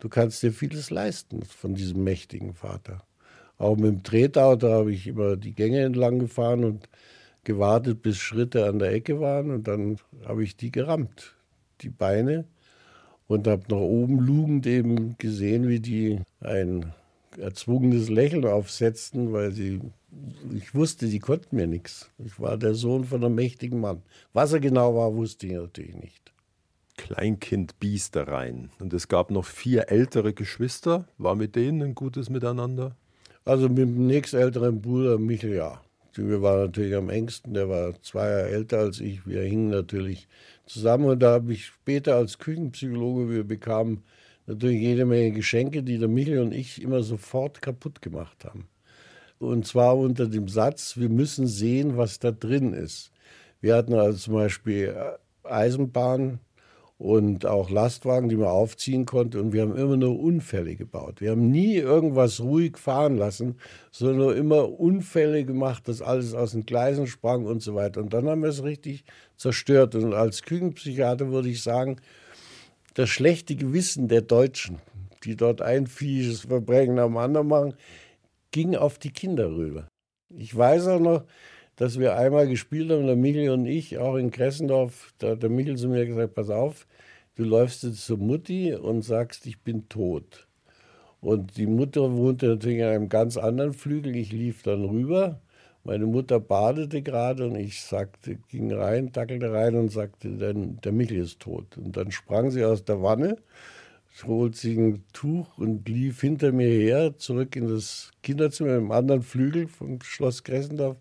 [0.00, 3.07] du kannst dir vieles leisten von diesem mächtigen Vater.
[3.58, 6.88] Auch mit dem Tretauto habe ich immer die Gänge entlang gefahren und
[7.44, 9.50] gewartet, bis Schritte an der Ecke waren.
[9.50, 11.36] Und dann habe ich die gerammt,
[11.80, 12.44] die Beine.
[13.26, 16.94] Und habe nach oben lugend eben gesehen, wie die ein
[17.36, 19.80] erzwungenes Lächeln aufsetzten, weil sie,
[20.54, 22.10] ich wusste, die konnten mir nichts.
[22.24, 24.02] Ich war der Sohn von einem mächtigen Mann.
[24.32, 26.32] Was er genau war, wusste ich natürlich nicht.
[26.96, 28.70] Kleinkind-Biestereien.
[28.80, 31.06] Und es gab noch vier ältere Geschwister.
[31.18, 32.96] War mit denen ein gutes Miteinander?
[33.48, 35.80] Also mit dem nächstälteren Bruder Michel, ja.
[36.12, 39.26] Wir waren natürlich am engsten, der war zwei Jahre älter als ich.
[39.26, 40.28] Wir hingen natürlich
[40.66, 44.02] zusammen und da habe ich später als Küchenpsychologe, wir bekamen
[44.44, 48.68] natürlich jede Menge Geschenke, die der Michel und ich immer sofort kaputt gemacht haben.
[49.38, 53.12] Und zwar unter dem Satz, wir müssen sehen, was da drin ist.
[53.62, 54.94] Wir hatten also zum Beispiel
[55.42, 56.38] Eisenbahn,
[56.98, 59.40] und auch Lastwagen, die man aufziehen konnte.
[59.40, 61.20] Und wir haben immer nur Unfälle gebaut.
[61.20, 63.54] Wir haben nie irgendwas ruhig fahren lassen,
[63.92, 68.00] sondern nur immer Unfälle gemacht, dass alles aus den Gleisen sprang und so weiter.
[68.00, 69.04] Und dann haben wir es richtig
[69.36, 69.94] zerstört.
[69.94, 71.96] Und als Küchenpsychiater würde ich sagen,
[72.94, 74.80] das schlechte Gewissen der Deutschen,
[75.22, 77.74] die dort ein fiesches Verbrechen am anderen machen,
[78.50, 79.86] ging auf die Kinder rüber.
[80.36, 81.24] Ich weiß auch noch,
[81.78, 85.14] dass wir einmal gespielt haben, der Michel und ich, auch in Kressendorf.
[85.18, 86.86] Da hat der Michel zu mir gesagt: Pass auf,
[87.36, 90.48] du läufst jetzt zur Mutti und sagst, ich bin tot.
[91.20, 94.16] Und die Mutter wohnte natürlich an einem ganz anderen Flügel.
[94.16, 95.40] Ich lief dann rüber.
[95.84, 100.92] Meine Mutter badete gerade und ich sagte, ging rein, tackelte rein und sagte, dann, der
[100.92, 101.78] Michel ist tot.
[101.78, 103.38] Und dann sprang sie aus der Wanne,
[104.24, 109.22] holt sich ein Tuch und lief hinter mir her, zurück in das Kinderzimmer im anderen
[109.22, 110.96] Flügel vom Schloss Kressendorf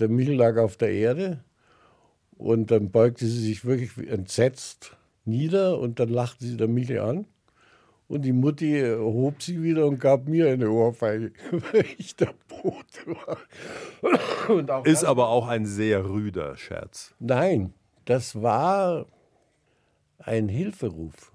[0.00, 1.44] der Michel lag auf der Erde
[2.36, 7.26] und dann beugte sie sich wirklich entsetzt nieder und dann lachte sie der Michel an.
[8.06, 13.06] Und die Mutti hob sie wieder und gab mir eine Ohrfeige, weil ich der Bote
[13.06, 14.84] war.
[14.84, 17.14] Ist aber auch ein sehr rüder Scherz.
[17.18, 17.72] Nein,
[18.04, 19.06] das war
[20.18, 21.32] ein Hilferuf.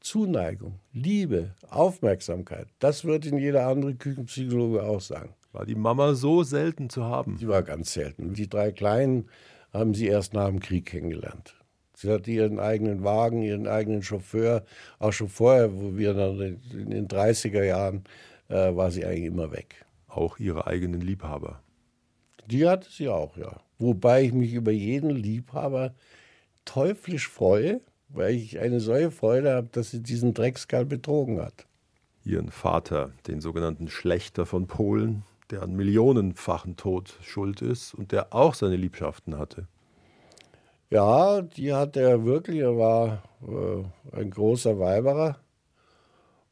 [0.00, 2.66] Zuneigung, Liebe, Aufmerksamkeit.
[2.78, 5.34] Das wird in jeder andere Küchenpsychologe auch sagen.
[5.52, 7.36] War die Mama so selten zu haben?
[7.36, 8.34] Sie war ganz selten.
[8.34, 9.28] Die drei Kleinen
[9.72, 11.56] haben sie erst nach dem Krieg kennengelernt.
[11.94, 14.64] Sie hatte ihren eigenen Wagen, ihren eigenen Chauffeur.
[14.98, 16.40] Auch schon vorher, wo wir dann
[16.72, 18.04] in den 30er Jahren,
[18.48, 19.84] äh, war sie eigentlich immer weg.
[20.08, 21.60] Auch ihre eigenen Liebhaber?
[22.46, 23.60] Die hatte sie auch, ja.
[23.78, 25.94] Wobei ich mich über jeden Liebhaber
[26.64, 31.66] teuflisch freue, weil ich eine solche Freude habe, dass sie diesen Dreckskerl betrogen hat.
[32.24, 38.34] Ihren Vater, den sogenannten Schlechter von Polen, der an millionenfachen Tod schuld ist und der
[38.34, 39.66] auch seine Liebschaften hatte.
[40.90, 42.58] Ja, die hatte er wirklich.
[42.58, 45.38] Er war äh, ein großer Weiberer,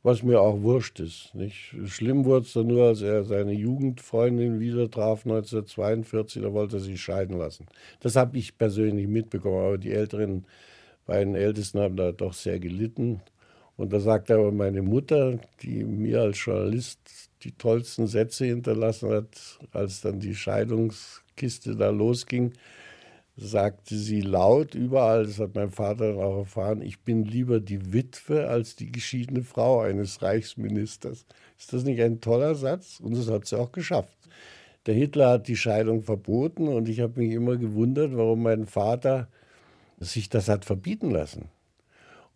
[0.04, 1.34] was mir auch wurscht ist.
[1.34, 1.74] Nicht?
[1.86, 6.80] Schlimm wurde es dann nur, als er seine Jugendfreundin wieder traf 1942, da wollte er
[6.80, 7.66] sich scheiden lassen.
[7.98, 10.46] Das habe ich persönlich mitbekommen, aber die älteren
[11.04, 13.20] beiden Ältesten haben da doch sehr gelitten.
[13.78, 16.98] Und da sagte aber meine Mutter, die mir als Journalist
[17.44, 22.54] die tollsten Sätze hinterlassen hat, als dann die Scheidungskiste da losging,
[23.36, 28.48] sagte sie laut überall, das hat mein Vater auch erfahren, ich bin lieber die Witwe
[28.48, 31.24] als die geschiedene Frau eines Reichsministers.
[31.56, 32.98] Ist das nicht ein toller Satz?
[32.98, 34.18] Und das hat sie auch geschafft.
[34.86, 39.28] Der Hitler hat die Scheidung verboten und ich habe mich immer gewundert, warum mein Vater
[40.00, 41.48] sich das hat verbieten lassen.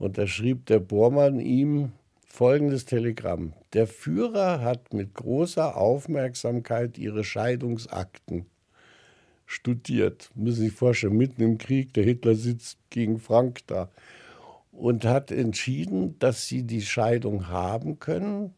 [0.02, 1.92] Und da schrieb der Bormann ihm,
[2.26, 3.52] folgendes Telegramm.
[3.72, 8.46] Der Führer hat mit großer Aufmerksamkeit ihre Scheidungsakten
[9.46, 10.32] studiert.
[10.34, 13.90] Müssen Sie sich vorstellen, mitten im Krieg, der Hitler sitzt gegen Frank da
[14.72, 18.54] und hat entschieden, dass sie die Scheidung haben können,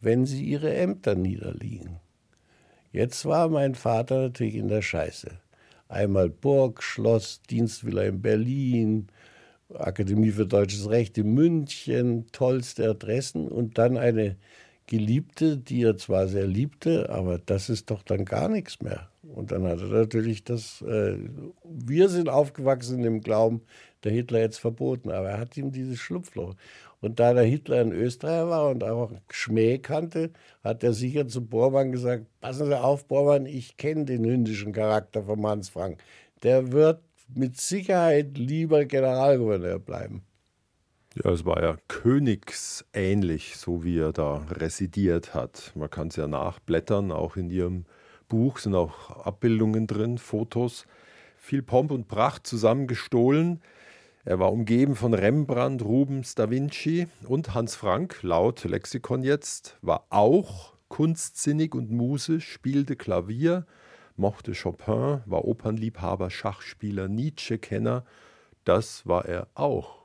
[0.00, 1.96] wenn sie ihre Ämter niederliegen.
[2.92, 5.40] Jetzt war mein Vater natürlich in der Scheiße.
[5.88, 9.08] Einmal Burg, Schloss, Dienstvilla in Berlin,
[9.72, 14.36] Akademie für Deutsches Recht in München, tollste Adressen und dann eine
[14.86, 19.08] Geliebte, die er zwar sehr liebte, aber das ist doch dann gar nichts mehr.
[19.22, 21.16] Und dann hat er natürlich das, äh,
[21.64, 23.62] wir sind aufgewachsen im Glauben,
[24.04, 26.54] der Hitler jetzt verboten, aber er hat ihm dieses Schlupfloch.
[27.00, 30.30] Und da der Hitler ein Österreicher war und auch Schmäh kannte,
[30.62, 35.24] hat er sicher zu Bormann gesagt, passen Sie auf, Bormann, ich kenne den hündischen Charakter
[35.24, 36.02] von Hans Frank.
[36.42, 37.00] Der wird
[37.36, 40.24] mit Sicherheit lieber Generalgouverneur bleiben.
[41.14, 45.72] Ja, es war ja königsähnlich, so wie er da residiert hat.
[45.76, 47.84] Man kann es ja nachblättern, auch in ihrem
[48.28, 50.86] Buch sind auch Abbildungen drin, Fotos.
[51.36, 53.60] Viel Pomp und Pracht zusammengestohlen.
[54.24, 60.06] Er war umgeben von Rembrandt, Rubens, Da Vinci und Hans Frank, laut Lexikon jetzt, war
[60.08, 63.66] auch kunstsinnig und musisch, spielte Klavier,
[64.16, 68.04] mochte Chopin, war Opernliebhaber, Schachspieler, Nietzsche-Kenner.
[68.64, 70.04] Das war er auch.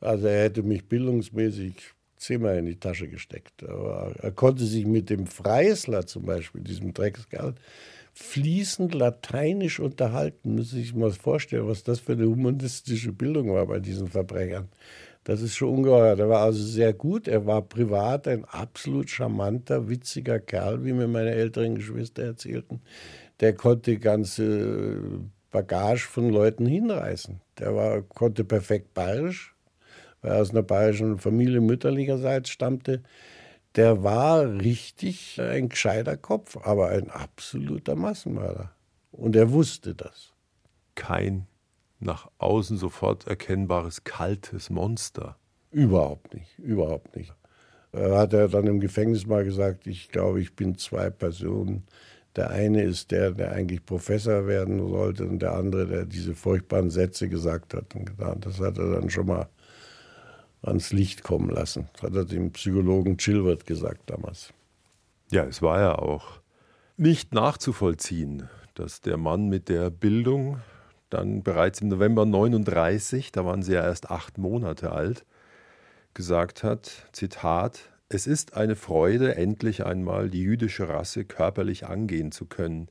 [0.00, 3.62] Also er hätte mich bildungsmäßig zehnmal in die Tasche gesteckt.
[3.64, 7.54] Aber er konnte sich mit dem Freisler zum Beispiel, diesem Dreckskerl,
[8.12, 10.54] fließend lateinisch unterhalten.
[10.54, 14.68] Müssen Sie sich mal vorstellen, was das für eine humanistische Bildung war bei diesen Verbrechern.
[15.24, 16.14] Das ist schon ungeheuer.
[16.14, 17.26] Der war also sehr gut.
[17.26, 22.80] Er war privat ein absolut charmanter, witziger Kerl, wie mir meine älteren Geschwister erzählten.
[23.40, 25.20] Der konnte ganze
[25.50, 27.40] Bagage von Leuten hinreißen.
[27.58, 29.54] Der war, konnte perfekt bayerisch,
[30.22, 33.02] weil er aus einer bayerischen Familie mütterlicherseits stammte
[33.76, 38.72] der war richtig ein gescheiter Kopf, aber ein absoluter Massenmörder.
[39.12, 40.32] Und er wusste das.
[40.94, 41.46] Kein
[42.00, 45.36] nach außen sofort erkennbares kaltes Monster.
[45.70, 47.34] Überhaupt nicht, überhaupt nicht.
[47.92, 51.86] Er hat er dann im Gefängnis mal gesagt, ich glaube, ich bin zwei Personen.
[52.36, 56.90] Der eine ist der, der eigentlich Professor werden sollte und der andere, der diese furchtbaren
[56.90, 58.40] Sätze gesagt hat und getan.
[58.40, 59.48] Das hat er dann schon mal
[60.62, 61.88] ans Licht kommen lassen.
[61.94, 64.52] Das hat er dem Psychologen Chilwert gesagt damals.
[65.30, 66.40] Ja, es war ja auch
[66.96, 70.60] nicht nachzuvollziehen, dass der Mann mit der Bildung
[71.08, 75.24] dann bereits im November 39, da waren sie ja erst acht Monate alt,
[76.14, 82.46] gesagt hat, Zitat, es ist eine Freude, endlich einmal die jüdische Rasse körperlich angehen zu
[82.46, 82.88] können.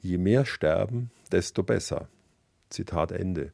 [0.00, 2.08] Je mehr sterben, desto besser.
[2.70, 3.52] Zitat Ende.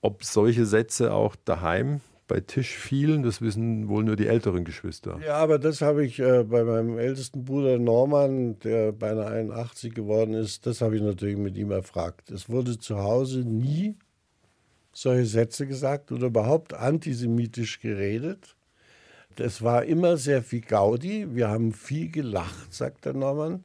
[0.00, 5.18] Ob solche Sätze auch daheim bei Tisch fielen, das wissen wohl nur die älteren Geschwister.
[5.24, 10.34] Ja, aber das habe ich äh, bei meinem ältesten Bruder Norman, der beinahe 81 geworden
[10.34, 12.30] ist, das habe ich natürlich mit ihm erfragt.
[12.30, 13.96] Es wurde zu Hause nie
[14.92, 18.56] solche Sätze gesagt oder überhaupt antisemitisch geredet.
[19.40, 21.26] Es war immer sehr viel Gaudi.
[21.34, 23.64] Wir haben viel gelacht, sagt der Norman.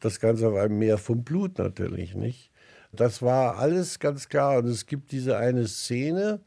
[0.00, 2.50] Das Ganze war mehr vom Blut natürlich, nicht?
[2.92, 4.58] Das war alles ganz klar.
[4.58, 6.40] Und es gibt diese eine Szene,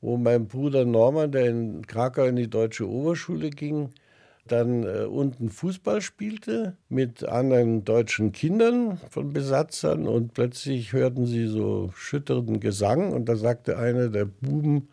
[0.00, 3.90] wo mein Bruder Norman, der in Krakau in die deutsche Oberschule ging,
[4.46, 11.46] dann äh, unten Fußball spielte mit anderen deutschen Kindern von Besatzern und plötzlich hörten sie
[11.46, 14.88] so schütternden Gesang und da sagte einer der Buben,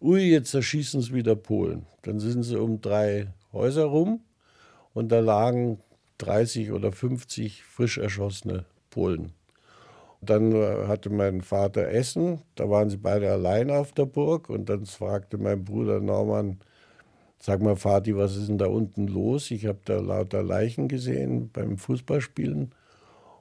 [0.00, 1.86] ui, jetzt erschießen sie wieder Polen.
[2.02, 4.20] Dann sind sie um drei Häuser rum
[4.94, 5.80] und da lagen
[6.18, 9.32] 30 oder 50 frisch erschossene Polen.
[10.22, 14.68] Dann äh, hatte mein Vater Essen, da waren sie beide allein auf der Burg und
[14.68, 16.58] dann fragte mein Bruder Norman,
[17.38, 19.50] sag mal Vati, was ist denn da unten los?
[19.50, 22.72] Ich habe da lauter Leichen gesehen beim Fußballspielen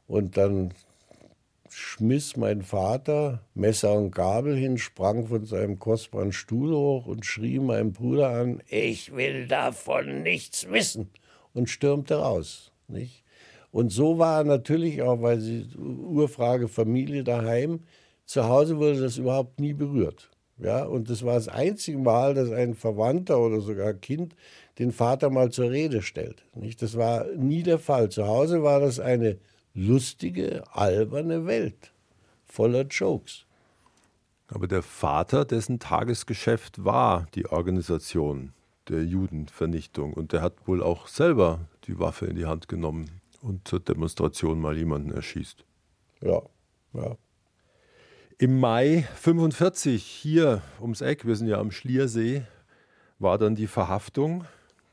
[0.08, 0.74] und dann
[1.69, 7.60] schmiss mein Vater Messer und Gabel hin, sprang von seinem kostbaren Stuhl hoch und schrie
[7.60, 11.10] meinen Bruder an, ich will davon nichts wissen
[11.54, 12.71] und stürmte raus.
[12.88, 13.23] Nicht?
[13.71, 17.82] Und so war natürlich auch, weil sie Urfrage Familie daheim,
[18.25, 20.30] zu Hause wurde das überhaupt nie berührt.
[20.58, 24.36] Ja, und das war das einzige Mal, dass ein Verwandter oder sogar Kind
[24.80, 26.45] den Vater mal zur Rede stellt.
[26.56, 26.82] Nicht?
[26.82, 28.10] Das war nie der Fall.
[28.10, 29.38] Zu Hause war das eine
[29.76, 31.92] lustige, alberne Welt
[32.46, 33.46] voller Jokes.
[34.48, 38.54] Aber der Vater, dessen Tagesgeschäft war die Organisation
[38.88, 40.14] der Judenvernichtung.
[40.14, 44.60] Und der hat wohl auch selber die Waffe in die Hand genommen und zur Demonstration
[44.60, 45.66] mal jemanden erschießt.
[46.22, 46.42] Ja,
[46.94, 47.18] ja.
[48.38, 52.44] Im Mai 45 hier ums Eck, wir sind ja am Schliersee,
[53.18, 54.46] war dann die Verhaftung.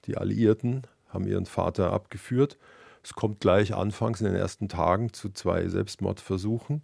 [0.06, 2.56] Die Alliierten haben ihren Vater abgeführt.
[3.02, 6.82] Es kommt gleich anfangs in den ersten Tagen zu zwei Selbstmordversuchen.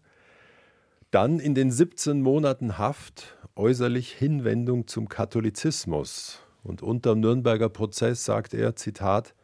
[1.11, 6.41] Dann in den 17 Monaten Haft äußerlich Hinwendung zum Katholizismus.
[6.63, 9.35] Und unter dem Nürnberger Prozess sagt er, Zitat,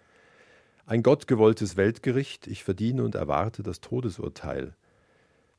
[0.87, 4.77] ein gottgewolltes Weltgericht, ich verdiene und erwarte das Todesurteil.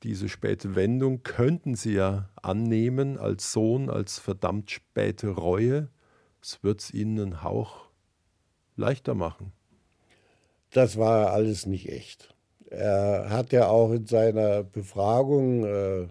[0.03, 5.89] Diese späte Wendung könnten Sie ja annehmen als Sohn, als verdammt späte Reue.
[6.43, 7.87] Es wird es Ihnen einen Hauch
[8.75, 9.51] leichter machen.
[10.75, 12.35] Das war alles nicht echt.
[12.69, 16.07] Er hat ja auch in seiner Befragung äh,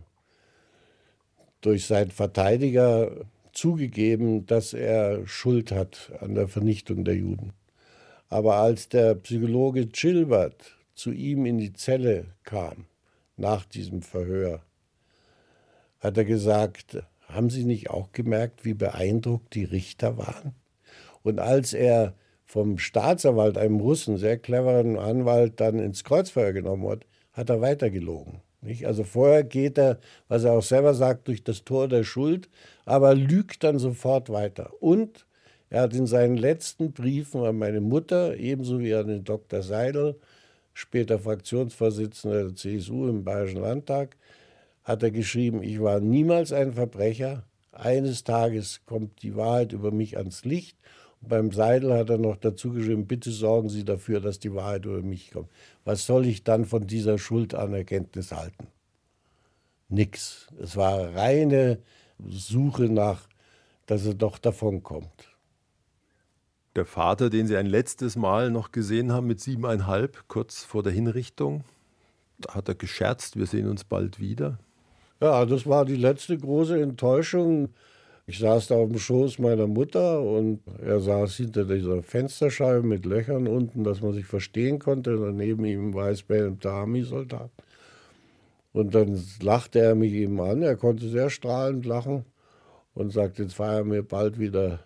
[1.61, 7.53] durch seinen Verteidiger zugegeben, dass er Schuld hat an der Vernichtung der Juden.
[8.31, 12.87] Aber als der Psychologe Chilbert zu ihm in die Zelle kam,
[13.37, 14.63] nach diesem Verhör,
[16.01, 20.55] hat er gesagt, haben Sie nicht auch gemerkt, wie beeindruckt die Richter waren?
[21.23, 22.15] Und als er
[22.45, 28.41] vom Staatsanwalt, einem Russen, sehr cleveren Anwalt, dann ins Kreuzfeuer genommen hat, hat er weitergelogen.
[28.61, 28.87] Nicht?
[28.87, 32.49] Also vorher geht er, was er auch selber sagt, durch das Tor der Schuld,
[32.87, 34.73] aber lügt dann sofort weiter.
[34.81, 35.27] Und
[35.71, 39.63] Er hat in seinen letzten Briefen an meine Mutter, ebenso wie an den Dr.
[39.63, 40.21] Seidel,
[40.73, 44.17] später Fraktionsvorsitzender der CSU im Bayerischen Landtag,
[44.85, 47.45] hat er geschrieben, ich war niemals ein Verbrecher.
[47.73, 50.77] Eines Tages kommt die Wahrheit über mich ans Licht.
[51.29, 55.03] Beim Seidel hat er noch dazu geschrieben, bitte sorgen Sie dafür, dass die Wahrheit über
[55.03, 55.49] mich kommt.
[55.85, 58.69] Was soll ich dann von dieser Schuldanerkenntnis halten?
[59.89, 60.49] Nix.
[60.61, 61.79] Es war reine
[62.19, 63.29] Suche nach,
[63.87, 65.35] dass er doch davonkommt.
[66.77, 70.93] Der Vater, den Sie ein letztes Mal noch gesehen haben mit siebeneinhalb, kurz vor der
[70.93, 71.63] Hinrichtung,
[72.39, 74.59] da hat er gescherzt, wir sehen uns bald wieder.
[75.21, 77.69] Ja, das war die letzte große Enttäuschung.
[78.27, 83.05] Ich saß da auf dem Schoß meiner Mutter und er saß hinter dieser Fensterscheibe mit
[83.05, 85.19] Löchern unten, dass man sich verstehen konnte.
[85.19, 87.51] Daneben ihm war weißbellender Army-Soldat.
[88.73, 90.63] Und dann lachte er mich eben an.
[90.63, 92.25] Er konnte sehr strahlend lachen
[92.95, 94.81] und sagte, jetzt feiern wir bald wieder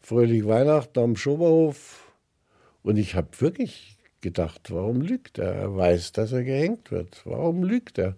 [0.00, 2.12] fröhlich Weihnachten am Schoberhof.
[2.82, 5.52] Und ich habe wirklich gedacht, warum lügt er?
[5.52, 7.20] Er weiß, dass er gehängt wird.
[7.26, 8.16] Warum lügt er?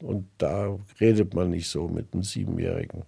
[0.00, 3.04] Und da redet man nicht so mit einem Siebenjährigen.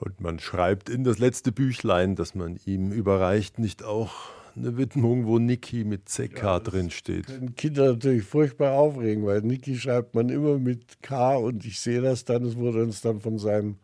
[0.00, 5.26] Und man schreibt in das letzte Büchlein, das man ihm überreicht, nicht auch eine Widmung,
[5.26, 7.26] wo Niki mit CK ja, drin steht.
[7.26, 12.00] Können Kinder natürlich furchtbar aufregen, weil Niki schreibt man immer mit K und ich sehe
[12.00, 12.44] das dann.
[12.44, 13.76] Es wurde uns dann von seinem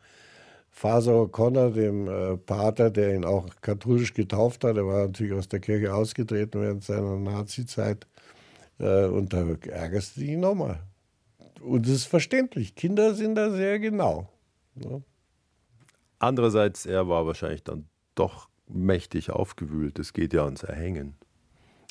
[0.71, 5.49] Faser O'Connor, dem äh, Pater, der ihn auch katholisch getauft hat, er war natürlich aus
[5.49, 8.07] der Kirche ausgetreten während seiner Nazi-Zeit.
[8.79, 10.81] Äh, und da ärgerst du dich nochmal.
[11.61, 12.75] Und es ist verständlich.
[12.75, 14.31] Kinder sind da sehr genau.
[14.75, 15.03] Ne?
[16.19, 19.99] Andererseits, er war wahrscheinlich dann doch mächtig aufgewühlt.
[19.99, 21.14] Es geht ja ans Erhängen.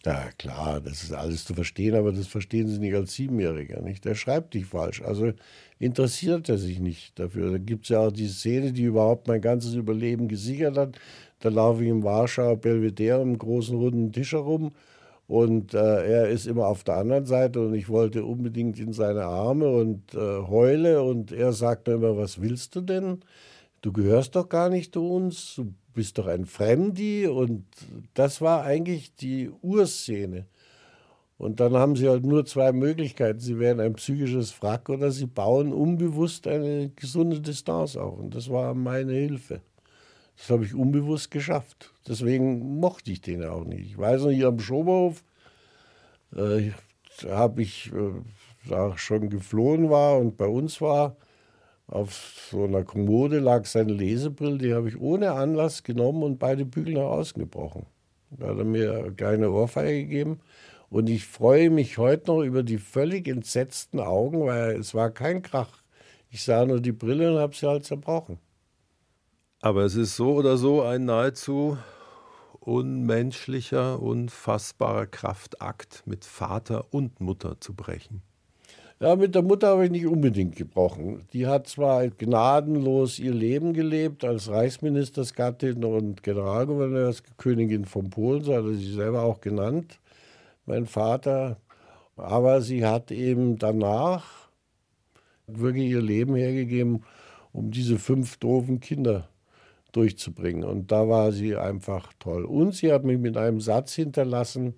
[0.06, 4.06] Ja, klar, das ist alles zu verstehen, aber das verstehen Sie nicht als Siebenjähriger, nicht?
[4.06, 5.02] Der schreibt dich falsch.
[5.02, 5.34] Also
[5.80, 7.52] interessiert er sich nicht dafür.
[7.52, 11.00] Da gibt es ja auch die Szene, die überhaupt mein ganzes Überleben gesichert hat.
[11.40, 14.74] Da laufe ich im Warschauer Belvedere im großen runden Tisch herum
[15.28, 19.26] und äh, er ist immer auf der anderen Seite und ich wollte unbedingt in seine
[19.26, 23.22] Arme und äh, heule und er sagt mir immer, was willst du denn?
[23.86, 27.68] Du gehörst doch gar nicht zu uns, du bist doch ein Fremdi und
[28.16, 30.48] das war eigentlich die Urszene.
[31.38, 33.40] Und dann haben sie halt nur zwei Möglichkeiten.
[33.40, 38.18] Sie wären ein psychisches Wrack oder sie bauen unbewusst eine gesunde Distanz auf.
[38.18, 39.62] Und das war meine Hilfe.
[40.36, 41.94] Das habe ich unbewusst geschafft.
[42.08, 43.92] Deswegen mochte ich den auch nicht.
[43.92, 45.24] Ich weiß noch, hier am Schoberhof
[46.36, 46.72] äh,
[47.30, 48.14] habe ich, äh,
[48.68, 51.18] da schon geflohen war und bei uns war,
[51.88, 56.66] auf so einer Kommode lag seine Lesebrille, die habe ich ohne Anlass genommen und beide
[56.66, 57.86] Bügel nach außen gebrochen.
[58.32, 60.40] Da hat er mir eine kleine Ohrfeige gegeben.
[60.90, 65.42] Und ich freue mich heute noch über die völlig entsetzten Augen, weil es war kein
[65.42, 65.84] Krach.
[66.30, 68.40] Ich sah nur die Brille und habe sie halt zerbrochen.
[69.62, 71.78] Aber es ist so oder so ein nahezu
[72.60, 78.22] unmenschlicher, unfassbarer Kraftakt, mit Vater und Mutter zu brechen.
[79.06, 81.28] Ja, mit der Mutter habe ich nicht unbedingt gebrochen.
[81.32, 88.64] Die hat zwar gnadenlos ihr Leben gelebt als Reichsministersgattin und Generalgouverneurskönigin von Polen, so hat
[88.64, 90.00] er sie selber auch genannt,
[90.66, 91.58] mein Vater.
[92.16, 94.50] Aber sie hat eben danach
[95.46, 97.04] wirklich ihr Leben hergegeben,
[97.54, 99.30] um diese fünf doofen Kinder
[99.92, 100.64] durchzubringen.
[100.64, 102.44] Und da war sie einfach toll.
[102.44, 104.74] Und sie hat mich mit einem Satz hinterlassen,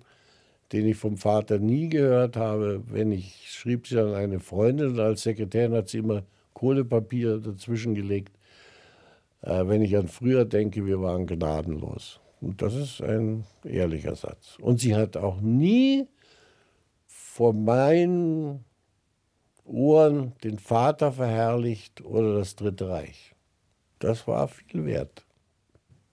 [0.72, 2.82] den ich vom Vater nie gehört habe.
[2.88, 6.22] Wenn ich schrieb sie an eine Freundin und als Sekretärin hat sie immer
[6.54, 8.36] Kohlepapier dazwischen gelegt.
[9.42, 12.20] Äh, wenn ich an früher denke, wir waren gnadenlos.
[12.40, 14.56] Und das ist ein ehrlicher Satz.
[14.60, 16.06] Und sie hat auch nie
[17.06, 18.64] vor meinen
[19.64, 23.34] Ohren den Vater verherrlicht oder das Dritte Reich.
[23.98, 25.24] Das war viel wert.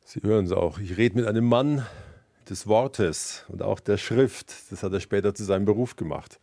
[0.03, 0.79] Sie hören es auch.
[0.79, 1.85] Ich rede mit einem Mann,
[2.49, 4.71] des Wortes und auch der Schrift.
[4.71, 6.39] Das hat er später zu seinem Beruf gemacht.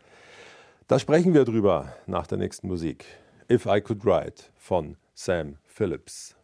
[0.89, 3.05] Da sprechen wir drüber nach der nächsten Musik.
[3.51, 6.37] If I Could Write von Sam Phillips.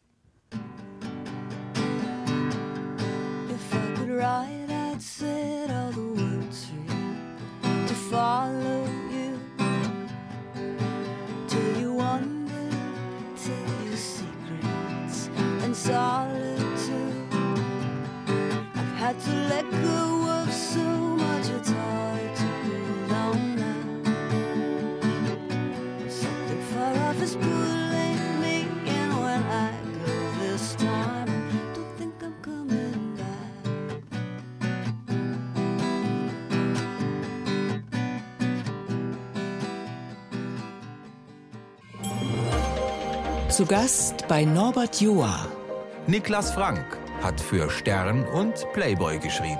[43.59, 45.48] Zu Gast bei Norbert Joa.
[46.06, 49.59] Niklas Frank hat für Stern und Playboy geschrieben.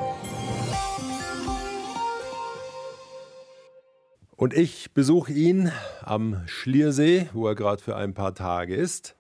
[4.37, 9.17] Und ich besuche ihn am Schliersee, wo er gerade für ein paar Tage ist.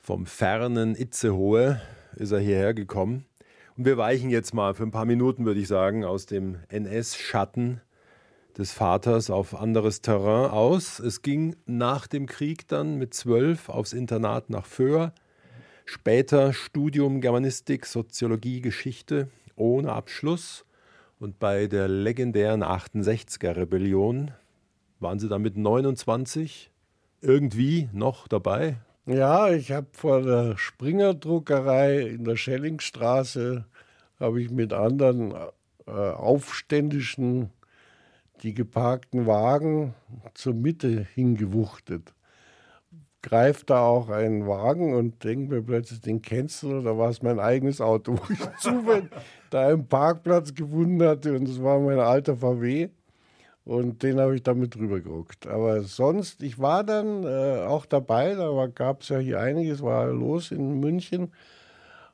[0.00, 1.78] Vom fernen Itzehoe
[2.16, 3.26] ist er hierher gekommen.
[3.76, 7.82] Und wir weichen jetzt mal für ein paar Minuten, würde ich sagen, aus dem NS-Schatten
[8.58, 10.98] des Vaters auf anderes Terrain aus.
[10.98, 15.12] Es ging nach dem Krieg dann mit zwölf aufs Internat nach Föhr.
[15.84, 20.64] Später Studium Germanistik, Soziologie, Geschichte ohne Abschluss.
[21.20, 24.32] Und bei der legendären 68er Rebellion
[24.98, 26.72] waren Sie dann mit 29
[27.20, 28.76] irgendwie noch dabei?
[29.06, 33.64] Ja, ich habe vor der Springer Druckerei in der Schellingstraße
[34.18, 35.32] habe ich mit anderen
[35.86, 37.50] äh, Aufständischen
[38.42, 39.94] die geparkten Wagen
[40.34, 42.14] zur Mitte hingewuchtet.
[43.22, 47.20] Greift da auch ein Wagen und denkt mir plötzlich, den kennst du, da war es
[47.20, 49.10] mein eigenes Auto, wo ich zufällig
[49.50, 52.88] da einen Parkplatz gefunden hatte und es war mein alter VW
[53.64, 55.46] und den habe ich damit drüber geruckt.
[55.46, 60.06] Aber sonst, ich war dann äh, auch dabei, da gab es ja hier einiges, war
[60.06, 61.32] los in München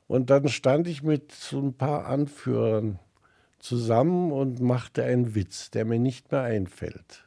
[0.07, 2.99] und dann stand ich mit so ein paar Anführern
[3.65, 7.25] zusammen und machte einen Witz, der mir nicht mehr einfällt.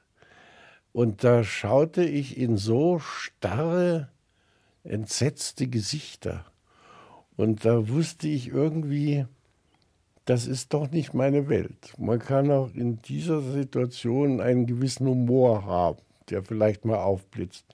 [0.92, 4.08] Und da schaute ich in so starre,
[4.84, 6.44] entsetzte Gesichter.
[7.36, 9.26] Und da wusste ich irgendwie,
[10.24, 11.92] das ist doch nicht meine Welt.
[11.98, 15.98] Man kann auch in dieser Situation einen gewissen Humor haben,
[16.30, 17.64] der vielleicht mal aufblitzt.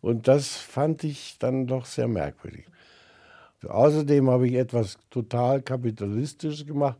[0.00, 2.66] Und das fand ich dann doch sehr merkwürdig.
[3.66, 6.98] Außerdem habe ich etwas total Kapitalistisches gemacht.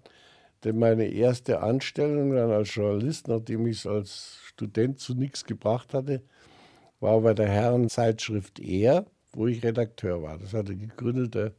[0.64, 5.92] Denn meine erste Anstellung dann als Journalist, nachdem ich es als Student zu nichts gebracht
[5.92, 6.22] hatte,
[7.00, 10.38] war bei der Herrenzeitschrift Er, wo ich Redakteur war.
[10.38, 11.52] Das hatte gegründet der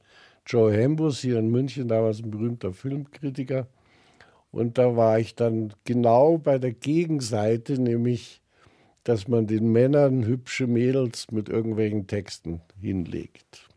[0.45, 3.67] Joe Hembus hier in München, damals ein berühmter Filmkritiker.
[4.51, 8.41] Und da war ich dann genau bei der Gegenseite, nämlich,
[9.03, 13.67] dass man den Männern hübsche Mädels mit irgendwelchen Texten hinlegt.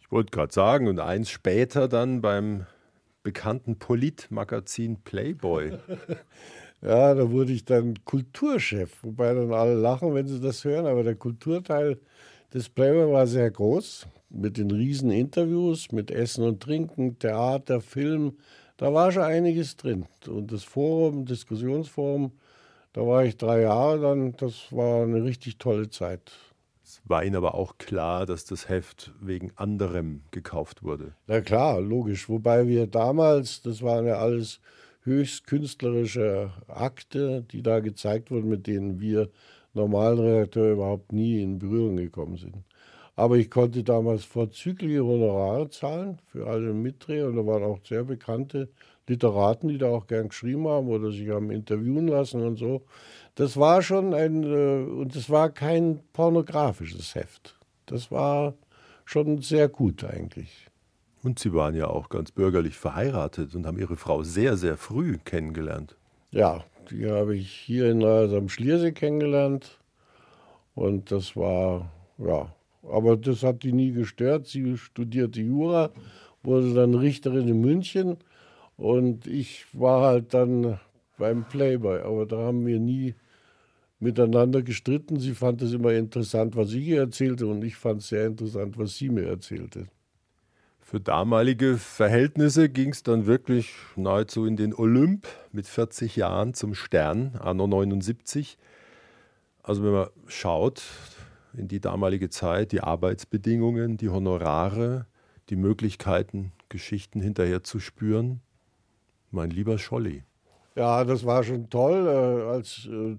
[0.00, 2.66] Ich wollte gerade sagen, und eins später dann beim
[3.26, 5.72] bekannten Politmagazin Playboy.
[6.80, 11.02] ja, da wurde ich dann Kulturchef, wobei dann alle lachen, wenn sie das hören, aber
[11.02, 11.98] der Kulturteil
[12.54, 18.36] des Playboy war sehr groß, mit den riesen Interviews, mit Essen und Trinken, Theater, Film,
[18.76, 20.06] da war schon einiges drin.
[20.28, 22.30] Und das Forum, Diskussionsforum,
[22.92, 26.30] da war ich drei Jahre dann, das war eine richtig tolle Zeit.
[27.04, 31.14] Es war Ihnen aber auch klar, dass das Heft wegen anderem gekauft wurde.
[31.26, 32.28] Na klar, logisch.
[32.28, 34.60] Wobei wir damals, das waren ja alles
[35.02, 39.30] höchst künstlerische Akte, die da gezeigt wurden, mit denen wir
[39.74, 42.56] normalen Redakteure überhaupt nie in Berührung gekommen sind.
[43.14, 48.04] Aber ich konnte damals vorzügliche Honorare zahlen für alle Mitdreher und da waren auch sehr
[48.04, 48.68] bekannte
[49.08, 52.82] Literaten, die da auch gern geschrieben haben oder sich haben interviewen lassen und so.
[53.36, 57.58] Das war schon ein, äh, und es war kein pornografisches Heft.
[57.84, 58.54] Das war
[59.04, 60.68] schon sehr gut eigentlich.
[61.22, 65.18] Und Sie waren ja auch ganz bürgerlich verheiratet und haben Ihre Frau sehr, sehr früh
[65.18, 65.96] kennengelernt.
[66.30, 69.80] Ja, die habe ich hier in also am Schliersee kennengelernt.
[70.74, 72.54] Und das war, ja,
[72.90, 74.46] aber das hat die nie gestört.
[74.46, 75.90] Sie studierte Jura,
[76.42, 78.16] wurde dann Richterin in München
[78.78, 80.80] und ich war halt dann
[81.18, 82.00] beim Playboy.
[82.00, 83.14] Aber da haben wir nie
[83.98, 85.18] miteinander gestritten.
[85.18, 88.78] Sie fand es immer interessant, was ich ihr erzählte, und ich fand es sehr interessant,
[88.78, 89.86] was sie mir erzählte.
[90.80, 96.74] Für damalige Verhältnisse ging es dann wirklich nahezu in den Olymp mit 40 Jahren zum
[96.74, 98.56] Stern, anno 79.
[99.64, 100.84] Also wenn man schaut
[101.56, 105.06] in die damalige Zeit, die Arbeitsbedingungen, die Honorare,
[105.48, 108.40] die Möglichkeiten, Geschichten hinterher zu spüren,
[109.32, 110.22] mein lieber Scholli.
[110.76, 113.16] Ja, das war schon toll, äh, als äh,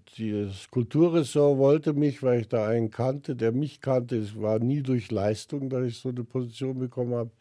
[0.47, 4.15] das Kulturressort wollte mich, weil ich da einen kannte, der mich kannte.
[4.17, 7.31] Es war nie durch Leistung, dass ich so eine Position bekommen habe.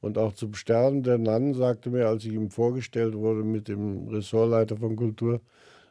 [0.00, 4.06] Und auch zum Stern der Nannen sagte mir, als ich ihm vorgestellt wurde mit dem
[4.08, 5.40] Ressortleiter von Kultur,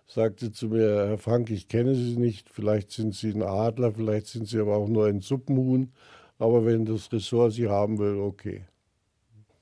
[0.07, 4.27] sagte zu mir, Herr Frank, ich kenne Sie nicht, vielleicht sind Sie ein Adler, vielleicht
[4.27, 5.91] sind Sie aber auch nur ein Suppenhuhn,
[6.39, 8.65] aber wenn das Ressort Sie haben will, okay.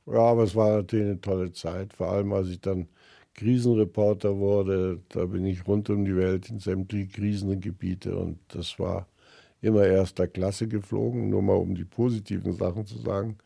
[0.06, 2.88] Ja, aber es war natürlich eine tolle Zeit, vor allem als ich dann
[3.36, 5.00] Krisenreporter wurde.
[5.10, 9.08] Da bin ich rund um die Welt in sämtliche Krisengebiete und das war
[9.62, 13.38] immer erster Klasse geflogen, nur mal um die positiven Sachen zu sagen.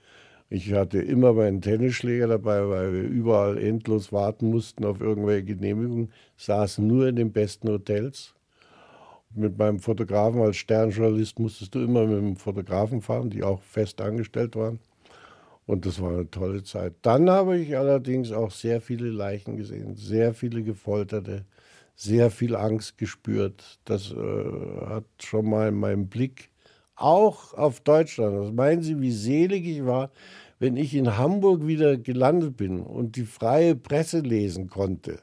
[0.49, 6.11] Ich hatte immer meinen Tennisschläger dabei, weil wir überall endlos warten mussten auf irgendwelche Genehmigungen,
[6.37, 8.35] saßen nur in den besten Hotels.
[9.33, 13.99] Mit meinem Fotografen als Sternjournalist musstest du immer mit dem Fotografen fahren, die auch fest
[13.99, 14.79] angestellt waren.
[15.65, 16.93] Und das war eine tolle Zeit.
[17.01, 21.45] Dann habe ich allerdings auch sehr viele Leichen gesehen, sehr viele Gefolterte,
[21.95, 23.79] sehr viel Angst gespürt.
[23.85, 26.51] Das äh, hat schon mal in meinem Blick
[26.95, 28.37] auch auf Deutschland.
[28.39, 30.11] Was meinen Sie, wie selig ich war,
[30.59, 35.19] wenn ich in Hamburg wieder gelandet bin und die freie Presse lesen konnte?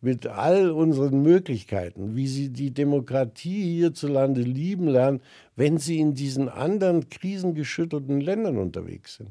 [0.00, 5.22] Mit all unseren Möglichkeiten, wie sie die Demokratie hierzulande lieben lernen,
[5.56, 9.30] wenn sie in diesen anderen krisengeschüttelten Ländern unterwegs sind.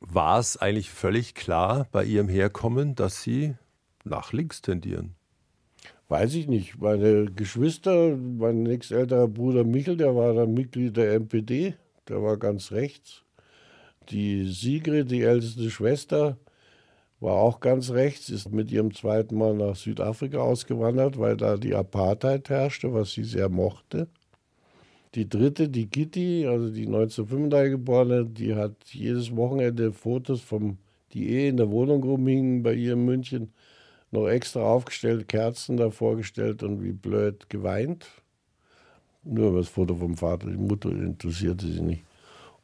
[0.00, 3.54] War es eigentlich völlig klar bei Ihrem Herkommen, dass Sie
[4.04, 5.14] nach links tendieren?
[6.08, 6.78] Weiß ich nicht.
[6.80, 11.74] Meine Geschwister, mein nächstälterer Bruder Michel, der war dann Mitglied der MPD,
[12.08, 13.24] der war ganz rechts.
[14.10, 16.36] Die Sigrid, die älteste Schwester,
[17.18, 21.74] war auch ganz rechts, ist mit ihrem zweiten Mal nach Südafrika ausgewandert, weil da die
[21.74, 24.08] Apartheid herrschte, was sie sehr mochte.
[25.16, 30.76] Die dritte, die Kitty, also die 1935 geborene, die hat jedes Wochenende Fotos vom,
[31.14, 33.50] die eh in der Wohnung rumhingen bei ihr in München,
[34.10, 38.06] noch extra aufgestellt, Kerzen davor gestellt und wie blöd geweint.
[39.24, 42.04] Nur das Foto vom Vater, die Mutter interessierte sie nicht.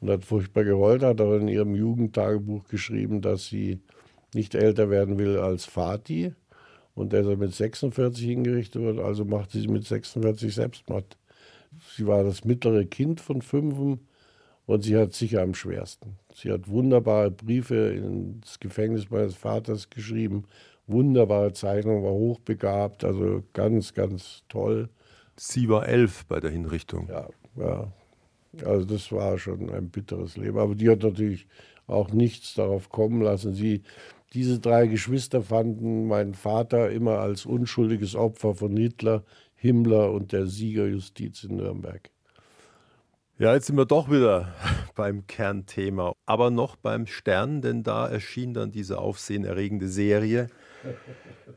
[0.01, 3.81] Und hat furchtbar geheult, hat aber in ihrem Jugendtagebuch geschrieben, dass sie
[4.35, 6.35] nicht älter werden will als Vati
[6.95, 11.17] und deshalb mit 46 hingerichtet wird, also macht sie mit 46 Selbstmord.
[11.97, 14.01] Sie war das mittlere Kind von fünf
[14.67, 16.19] und sie hat sicher am schwersten.
[16.35, 20.45] Sie hat wunderbare Briefe ins Gefängnis meines Vaters geschrieben,
[20.87, 24.89] wunderbare Zeichnung, war hochbegabt, also ganz, ganz toll.
[25.37, 27.09] Sie war elf bei der Hinrichtung.
[27.09, 27.93] Ja, ja.
[28.67, 30.59] Also das war schon ein bitteres Leben.
[30.59, 31.47] Aber die hat natürlich
[31.87, 33.55] auch nichts darauf kommen lassen.
[33.55, 33.83] Sie,
[34.35, 39.25] diese drei Geschwister fanden meinen Vater immer als unschuldiges Opfer von Hitler,
[39.63, 42.11] Himmler und der Siegerjustiz in Nürnberg.
[43.39, 44.53] Ja, jetzt sind wir doch wieder
[44.97, 50.49] beim Kernthema, aber noch beim Stern, denn da erschien dann diese aufsehenerregende Serie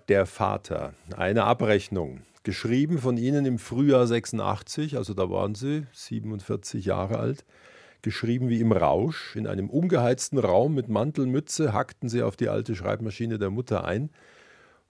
[0.08, 6.86] der Vater, eine Abrechnung, geschrieben von Ihnen im Frühjahr 86, also da waren Sie 47
[6.86, 7.44] Jahre alt,
[8.04, 9.36] geschrieben wie im Rausch.
[9.36, 14.12] In einem ungeheizten Raum mit Mantelmütze hackten Sie auf die alte Schreibmaschine der Mutter ein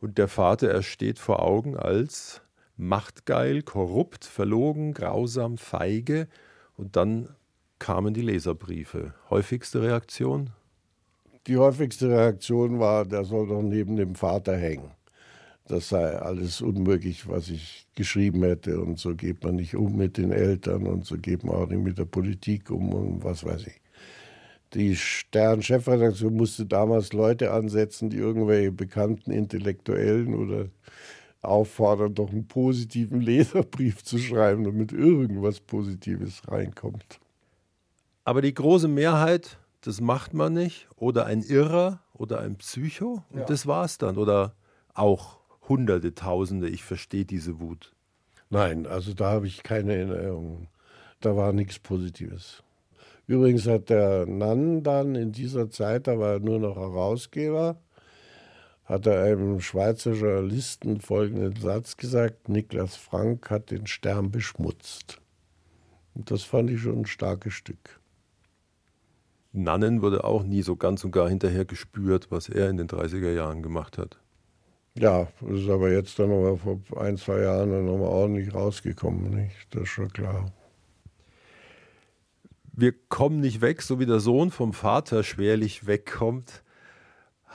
[0.01, 2.41] und der Vater, er steht vor Augen als
[2.78, 6.28] machtgeil, korrupt, verlogen, grausam, feige
[6.78, 7.30] und dann
[7.80, 9.13] kamen die Leserbriefe.
[9.30, 10.51] Häufigste Reaktion?
[11.47, 14.91] Die häufigste Reaktion war, der soll doch neben dem Vater hängen.
[15.67, 18.80] Das sei alles unmöglich, was ich geschrieben hätte.
[18.80, 21.84] Und so geht man nicht um mit den Eltern und so geht man auch nicht
[21.84, 23.82] mit der Politik um und was weiß ich.
[24.73, 30.65] Die Stern-Chefredaktion musste damals Leute ansetzen, die irgendwelche bekannten Intellektuellen oder
[31.48, 37.20] auffordern, doch einen positiven Leserbrief zu schreiben, damit irgendwas Positives reinkommt.
[38.24, 40.88] Aber die große Mehrheit das macht man nicht.
[40.96, 43.24] Oder ein Irrer oder ein Psycho.
[43.30, 43.46] Und ja.
[43.46, 44.18] das war's dann.
[44.18, 44.56] Oder
[44.93, 45.38] auch
[45.70, 46.70] Hunderte, Tausende.
[46.70, 47.93] Ich verstehe diese Wut.
[48.50, 50.68] Nein, also da habe ich keine Erinnerung.
[51.20, 52.64] Da war nichts Positives.
[53.28, 57.78] Übrigens hat der Nann dann in dieser Zeit, da war er nur noch Herausgeber,
[58.86, 65.22] hat er einem Schweizer Journalisten folgenden Satz gesagt: Niklas Frank hat den Stern beschmutzt.
[66.14, 68.00] Und das fand ich schon ein starkes Stück.
[69.52, 73.34] Nannen wurde auch nie so ganz und gar hinterher gespürt, was er in den 30er
[73.34, 74.20] Jahren gemacht hat.
[74.98, 79.30] Ja, das ist aber jetzt dann nochmal vor ein, zwei Jahren dann nochmal ordentlich rausgekommen,
[79.30, 79.56] nicht?
[79.72, 80.52] Das ist schon klar.
[82.72, 86.64] Wir kommen nicht weg, so wie der Sohn vom Vater schwerlich wegkommt,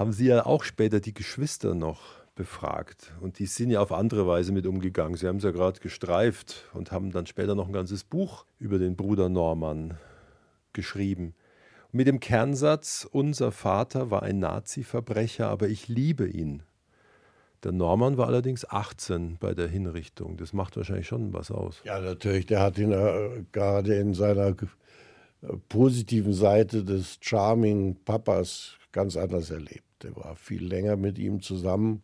[0.01, 2.01] haben Sie ja auch später die Geschwister noch
[2.35, 3.13] befragt.
[3.21, 5.17] Und die sind ja auf andere Weise mit umgegangen.
[5.17, 8.79] Sie haben es ja gerade gestreift und haben dann später noch ein ganzes Buch über
[8.79, 9.97] den Bruder Norman
[10.73, 11.35] geschrieben
[11.93, 16.63] mit dem Kernsatz, unser Vater war ein Nazi-Verbrecher, aber ich liebe ihn.
[17.65, 20.37] Der Norman war allerdings 18 bei der Hinrichtung.
[20.37, 21.81] Das macht wahrscheinlich schon was aus.
[21.85, 22.47] Ja, natürlich.
[22.47, 24.55] Der hat ihn äh, gerade in seiner äh,
[25.69, 29.85] positiven Seite des Charming Papas ganz anders erlebt.
[30.03, 32.03] Der war viel länger mit ihm zusammen.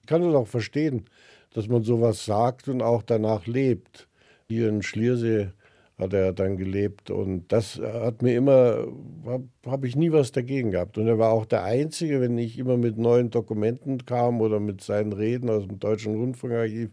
[0.00, 1.06] Ich kann es auch verstehen,
[1.52, 4.08] dass man sowas sagt und auch danach lebt.
[4.48, 5.50] Hier in Schliersee
[5.98, 7.10] hat er dann gelebt.
[7.10, 8.86] Und das hat mir immer,
[9.24, 10.98] habe hab ich nie was dagegen gehabt.
[10.98, 14.80] Und er war auch der Einzige, wenn ich immer mit neuen Dokumenten kam oder mit
[14.80, 16.90] seinen Reden aus dem Deutschen Rundfunkarchiv,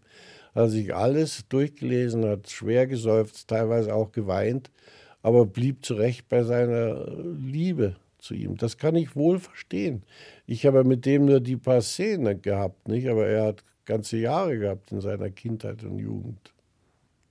[0.53, 4.71] hat sich alles durchgelesen, hat schwer geseufzt, teilweise auch geweint,
[5.21, 7.05] aber blieb zurecht bei seiner
[7.37, 8.57] Liebe zu ihm.
[8.57, 10.03] Das kann ich wohl verstehen.
[10.45, 13.07] Ich habe mit dem nur die paar Szenen gehabt, nicht?
[13.07, 16.53] aber er hat ganze Jahre gehabt in seiner Kindheit und Jugend.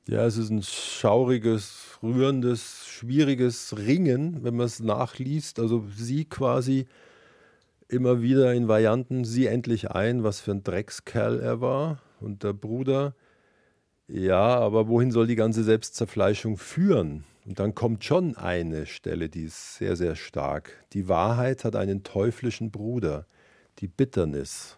[0.09, 5.59] Ja, es ist ein schauriges, rührendes, schwieriges Ringen, wenn man es nachliest.
[5.59, 6.87] Also sie quasi
[7.89, 12.01] immer wieder in Varianten, sie endlich ein, was für ein Dreckskerl er war.
[12.21, 13.15] Und der Bruder,
[14.07, 17.25] ja, aber wohin soll die ganze Selbstzerfleischung führen?
[17.47, 20.85] Und dann kommt schon eine Stelle, die ist sehr, sehr stark.
[20.93, 23.27] Die Wahrheit hat einen teuflischen Bruder,
[23.79, 24.77] die Bitternis.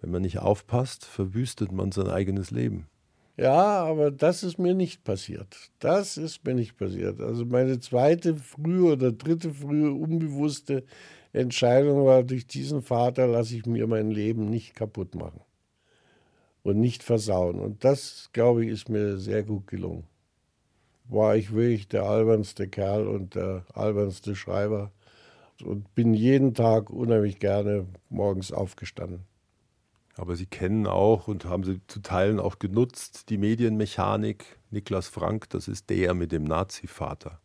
[0.00, 2.88] Wenn man nicht aufpasst, verwüstet man sein eigenes Leben.
[3.36, 5.70] Ja, aber das ist mir nicht passiert.
[5.78, 7.20] Das ist mir nicht passiert.
[7.20, 10.84] Also meine zweite frühe oder dritte frühe unbewusste
[11.32, 15.40] Entscheidung war, durch diesen Vater lasse ich mir mein Leben nicht kaputt machen
[16.62, 17.60] und nicht versauen.
[17.60, 20.09] Und das, glaube ich, ist mir sehr gut gelungen.
[21.10, 24.92] War ich wirklich der albernste Kerl und der albernste Schreiber
[25.64, 29.24] und bin jeden Tag unheimlich gerne morgens aufgestanden.
[30.16, 34.58] Aber Sie kennen auch und haben sie zu Teilen auch genutzt, die Medienmechanik.
[34.70, 37.40] Niklas Frank, das ist der mit dem Nazi-Vater.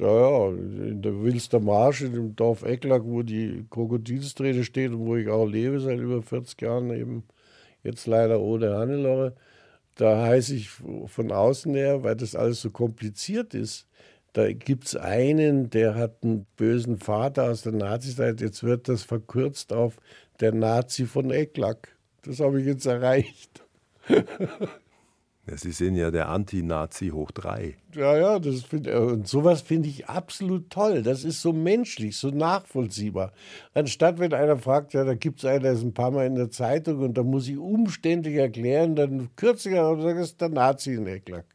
[0.00, 5.00] Ja, ja, in der Wilster Marsch, in dem Dorf Ecklack, wo die Krokodilsträne steht und
[5.00, 7.24] wo ich auch lebe seit über 40 Jahren, eben
[7.82, 9.34] jetzt leider ohne Hannelore,
[9.98, 13.88] da heiße ich von außen her, weil das alles so kompliziert ist,
[14.32, 19.02] da gibt es einen, der hat einen bösen Vater aus der Nazizeit, jetzt wird das
[19.02, 19.96] verkürzt auf
[20.40, 21.96] der Nazi von Ecklack.
[22.22, 23.64] Das habe ich jetzt erreicht.
[25.56, 27.76] Sie sind ja der Anti-Nazi hoch drei.
[27.94, 31.02] Ja, ja, das find, und sowas finde ich absolut toll.
[31.02, 33.32] Das ist so menschlich, so nachvollziehbar.
[33.74, 36.34] Anstatt wenn einer fragt, ja, da gibt es einen, der ist ein paar Mal in
[36.34, 40.50] der Zeitung und da muss ich umständlich erklären, dann kürzer und sage, das ist der
[40.50, 41.46] Nazi in Ecklack.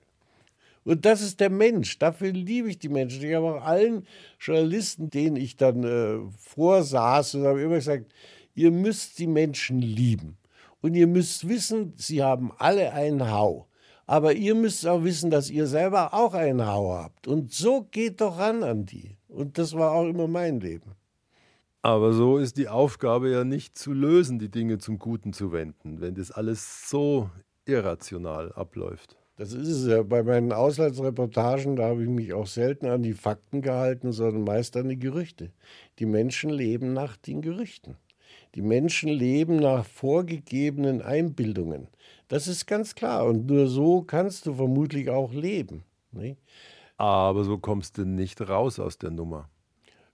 [0.85, 1.97] Und das ist der Mensch.
[1.99, 3.23] Dafür liebe ich die Menschen.
[3.23, 4.05] Ich habe auch allen
[4.39, 8.11] Journalisten, denen ich dann äh, vorsaß, und habe immer gesagt,
[8.55, 10.37] ihr müsst die Menschen lieben.
[10.81, 13.67] Und ihr müsst wissen, sie haben alle einen Hau.
[14.05, 17.27] Aber ihr müsst auch wissen, dass ihr selber auch einen Hau habt.
[17.27, 19.17] Und so geht doch ran an die.
[19.27, 20.91] Und das war auch immer mein Leben.
[21.81, 25.99] Aber so ist die Aufgabe ja nicht zu lösen, die Dinge zum Guten zu wenden,
[25.99, 27.29] wenn das alles so
[27.65, 29.17] irrational abläuft.
[29.35, 30.03] Das ist es ja.
[30.03, 34.77] Bei meinen Auslandsreportagen, da habe ich mich auch selten an die Fakten gehalten, sondern meist
[34.77, 35.51] an die Gerüchte.
[35.99, 37.97] Die Menschen leben nach den Gerüchten.
[38.55, 41.87] Die Menschen leben nach vorgegebenen Einbildungen.
[42.33, 43.27] Das ist ganz klar.
[43.27, 45.83] Und nur so kannst du vermutlich auch leben.
[46.11, 46.39] Nicht?
[46.97, 49.49] Aber so kommst du nicht raus aus der Nummer.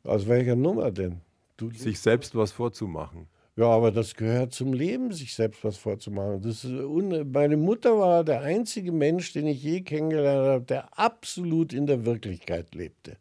[0.03, 1.21] Aus welcher Nummer denn?
[1.55, 3.27] Du Sich selbst was vorzumachen.
[3.55, 6.41] Ja, aber das gehört zum Leben, sich selbst was vorzumachen.
[6.41, 11.85] Das meine Mutter war der einzige Mensch, den ich je kennengelernt habe, der absolut in
[11.85, 13.15] der Wirklichkeit lebte.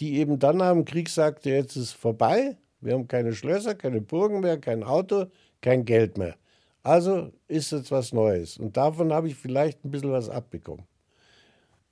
[0.00, 4.02] Die eben dann nach dem Krieg sagte, jetzt ist vorbei, wir haben keine Schlösser, keine
[4.02, 5.28] Burgen mehr, kein Auto,
[5.62, 6.36] kein Geld mehr.
[6.82, 8.56] Also ist jetzt was Neues.
[8.58, 10.86] Und davon habe ich vielleicht ein bisschen was abbekommen.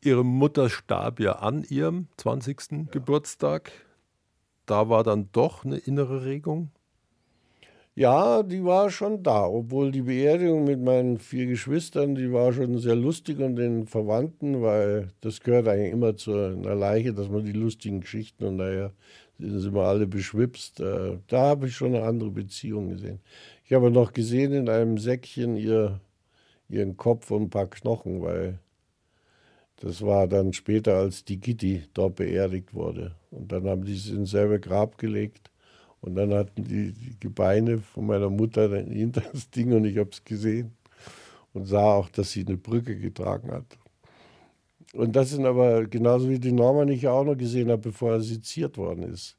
[0.01, 2.61] Ihre Mutter starb ja an ihrem 20.
[2.71, 2.79] Ja.
[2.91, 3.73] Geburtstag.
[4.67, 6.71] Da war dann doch eine innere Regung?
[7.99, 12.77] Ja, die war schon da, obwohl die Beerdigung mit meinen vier Geschwistern, die war schon
[12.79, 17.47] sehr lustig und den Verwandten, weil das gehört eigentlich immer zu einer Leiche, dass man
[17.47, 18.91] die lustigen Geschichten und naja,
[19.39, 20.81] sind wir alle beschwipst.
[20.81, 23.21] Äh, da habe ich schon eine andere Beziehung gesehen.
[23.69, 25.99] Ich habe noch gesehen in einem Säckchen ihr,
[26.69, 28.61] ihren Kopf und ein paar Knochen, weil
[29.81, 33.17] das war dann später, als die Gitti dort beerdigt wurde.
[33.33, 35.51] Und dann haben die sie ins selbe Grab gelegt.
[36.01, 40.11] Und dann hatten die, die Gebeine von meiner Mutter hinter das Ding und ich habe
[40.11, 40.71] es gesehen
[41.53, 43.67] und sah auch, dass sie eine Brücke getragen hat.
[44.95, 48.13] Und das sind aber genauso wie die Norman ich ja auch noch gesehen habe, bevor
[48.13, 49.37] er seziert worden ist.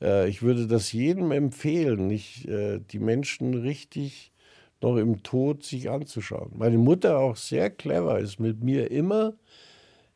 [0.00, 4.32] Äh, ich würde das jedem empfehlen, nicht äh, die Menschen richtig
[4.80, 6.52] noch im Tod sich anzuschauen.
[6.56, 9.34] Meine Mutter auch sehr clever ist mit mir immer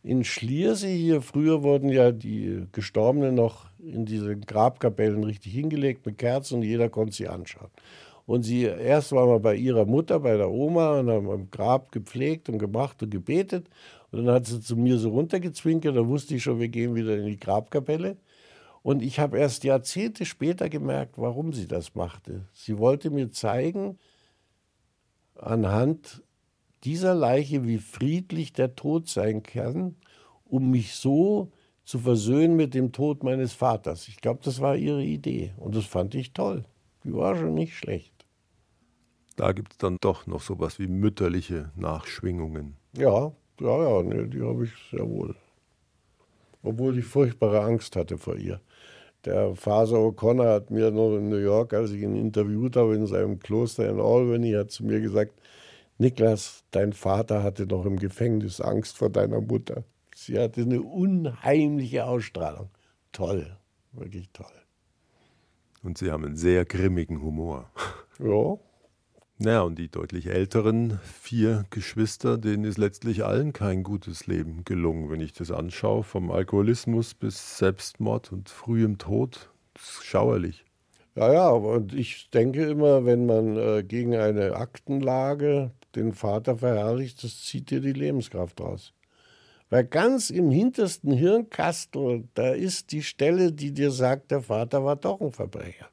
[0.02, 1.20] in Schliersee hier.
[1.22, 6.88] Früher wurden ja die Gestorbenen noch in diese Grabkapellen richtig hingelegt mit Kerzen und jeder
[6.88, 7.70] konnte sie anschauen.
[8.24, 11.90] Und sie, erst waren wir bei ihrer Mutter, bei der Oma und haben am Grab
[11.90, 13.68] gepflegt und gemacht und gebetet.
[14.12, 17.16] Und dann hat sie zu mir so runtergezwinkert, da wusste ich schon, wir gehen wieder
[17.16, 18.16] in die Grabkapelle.
[18.82, 22.46] Und ich habe erst Jahrzehnte später gemerkt, warum sie das machte.
[22.52, 23.98] Sie wollte mir zeigen,
[25.36, 26.22] anhand
[26.84, 29.96] dieser Leiche, wie friedlich der Tod sein kann,
[30.44, 31.52] um mich so
[31.84, 34.08] zu versöhnen mit dem Tod meines Vaters.
[34.08, 36.64] Ich glaube, das war ihre Idee und das fand ich toll.
[37.04, 38.12] Die war schon nicht schlecht.
[39.36, 42.76] Da gibt es dann doch noch sowas wie mütterliche Nachschwingungen.
[42.96, 45.34] Ja, ja, ja, nee, die habe ich sehr wohl.
[46.62, 48.60] Obwohl ich furchtbare Angst hatte vor ihr.
[49.24, 53.06] Der Faser O'Connor hat mir noch in New York, als ich ihn interviewt habe in
[53.06, 55.32] seinem Kloster in Albany, hat zu mir gesagt,
[55.98, 59.84] Niklas, dein Vater hatte noch im Gefängnis Angst vor deiner Mutter.
[60.16, 62.70] Sie hatte eine unheimliche Ausstrahlung.
[63.12, 63.56] Toll,
[63.92, 64.46] wirklich toll.
[65.82, 67.70] Und Sie haben einen sehr grimmigen Humor.
[68.18, 68.58] Ja.
[69.44, 75.10] Naja, und die deutlich älteren vier Geschwister, denen ist letztlich allen kein gutes Leben gelungen,
[75.10, 76.04] wenn ich das anschaue.
[76.04, 79.50] Vom Alkoholismus bis Selbstmord und frühem Tod.
[79.74, 80.64] Das ist schauerlich.
[81.16, 87.24] Ja, ja, und ich denke immer, wenn man äh, gegen eine Aktenlage den Vater verherrlicht,
[87.24, 88.94] das zieht dir die Lebenskraft raus.
[89.70, 94.94] Weil ganz im hintersten Hirnkastel, da ist die Stelle, die dir sagt, der Vater war
[94.94, 95.88] doch ein Verbrecher.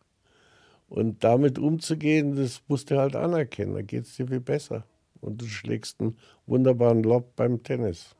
[0.89, 4.85] Und damit umzugehen, das musst du halt anerkennen, da geht es dir viel besser.
[5.21, 6.17] Und du schlägst einen
[6.47, 8.15] wunderbaren Lob beim Tennis.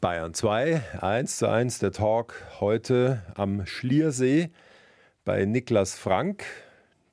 [0.00, 4.50] Bayern 2, 1 zu 1 der Talk heute am Schliersee
[5.24, 6.44] bei Niklas Frank,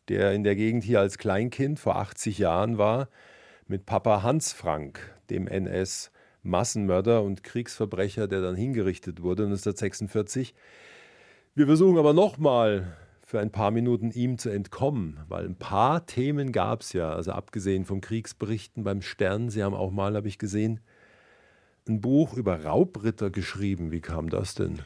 [0.10, 3.08] der in der Gegend hier als Kleinkind vor 80 Jahren war,
[3.68, 10.54] mit Papa Hans Frank, dem NS-Massenmörder und Kriegsverbrecher, der dann hingerichtet wurde 1946.
[11.56, 12.98] Wir versuchen aber nochmal
[13.32, 17.32] für ein paar Minuten ihm zu entkommen, weil ein paar Themen gab es ja, also
[17.32, 20.82] abgesehen von Kriegsberichten beim Stern, Sie haben auch mal, habe ich gesehen,
[21.88, 23.90] ein Buch über Raubritter geschrieben.
[23.90, 24.80] Wie kam das denn?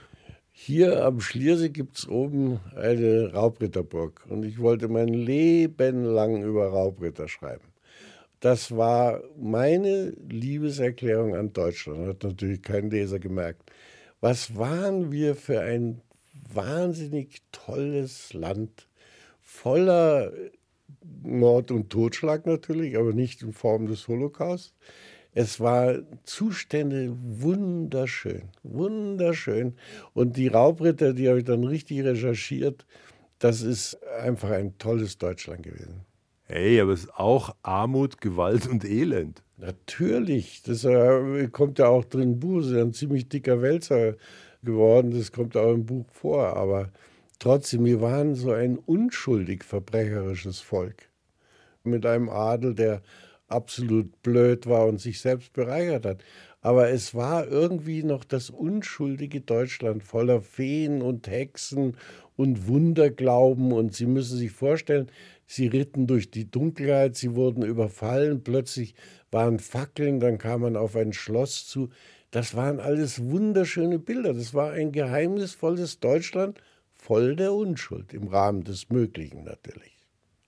[0.52, 6.68] Hier am Schliersee gibt es oben eine Raubritterburg und ich wollte mein Leben lang über
[6.68, 7.74] Raubritter schreiben.
[8.42, 13.72] Das war meine Liebeserklärung an Deutschland, hat natürlich kein Leser gemerkt.
[14.22, 16.02] Was waren wir für ein
[16.54, 18.88] wahnsinnig tolles Land,
[19.42, 20.32] voller
[21.24, 24.74] Mord und Totschlag natürlich, aber nicht in Form des Holocaust.
[25.34, 29.76] Es war Zustände wunderschön, wunderschön.
[30.14, 32.86] Und die Raubritter, die habe ich dann richtig recherchiert.
[33.40, 36.06] Das ist einfach ein tolles Deutschland gewesen.
[36.44, 39.44] Hey, aber es ist auch Armut, Gewalt und Elend.
[39.58, 44.16] Natürlich, das äh, kommt ja auch drin ist ein ziemlich dicker Wälzer
[44.66, 46.92] geworden, das kommt auch im Buch vor, aber
[47.40, 51.10] trotzdem, wir waren so ein unschuldig verbrecherisches Volk
[51.84, 53.02] mit einem Adel, der
[53.48, 56.24] absolut blöd war und sich selbst bereichert hat.
[56.62, 61.96] Aber es war irgendwie noch das unschuldige Deutschland voller Feen und Hexen
[62.38, 63.72] und Wunderglauben.
[63.72, 65.12] Und Sie müssen sich vorstellen,
[65.46, 68.96] sie ritten durch die Dunkelheit, sie wurden überfallen, plötzlich
[69.32, 71.90] waren Fackeln, dann kam man auf ein Schloss zu.
[72.36, 74.34] Das waren alles wunderschöne Bilder.
[74.34, 76.60] Das war ein geheimnisvolles Deutschland
[76.94, 80.06] voll der Unschuld, im Rahmen des Möglichen natürlich.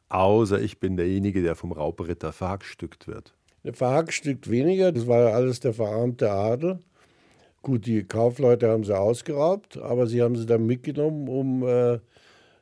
[0.09, 3.33] Außer ich bin derjenige, der vom Raubritter verhackstückt wird.
[3.71, 6.79] Verhackstückt weniger, das war alles der verarmte Adel.
[7.61, 11.99] Gut, die Kaufleute haben sie ausgeraubt, aber sie haben sie dann mitgenommen, um äh,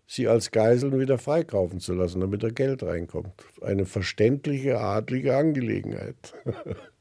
[0.06, 3.34] sie als Geiseln wieder freikaufen zu lassen, damit da Geld reinkommt.
[3.64, 6.36] Eine verständliche, adlige Angelegenheit.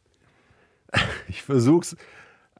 [1.28, 1.97] ich versuch's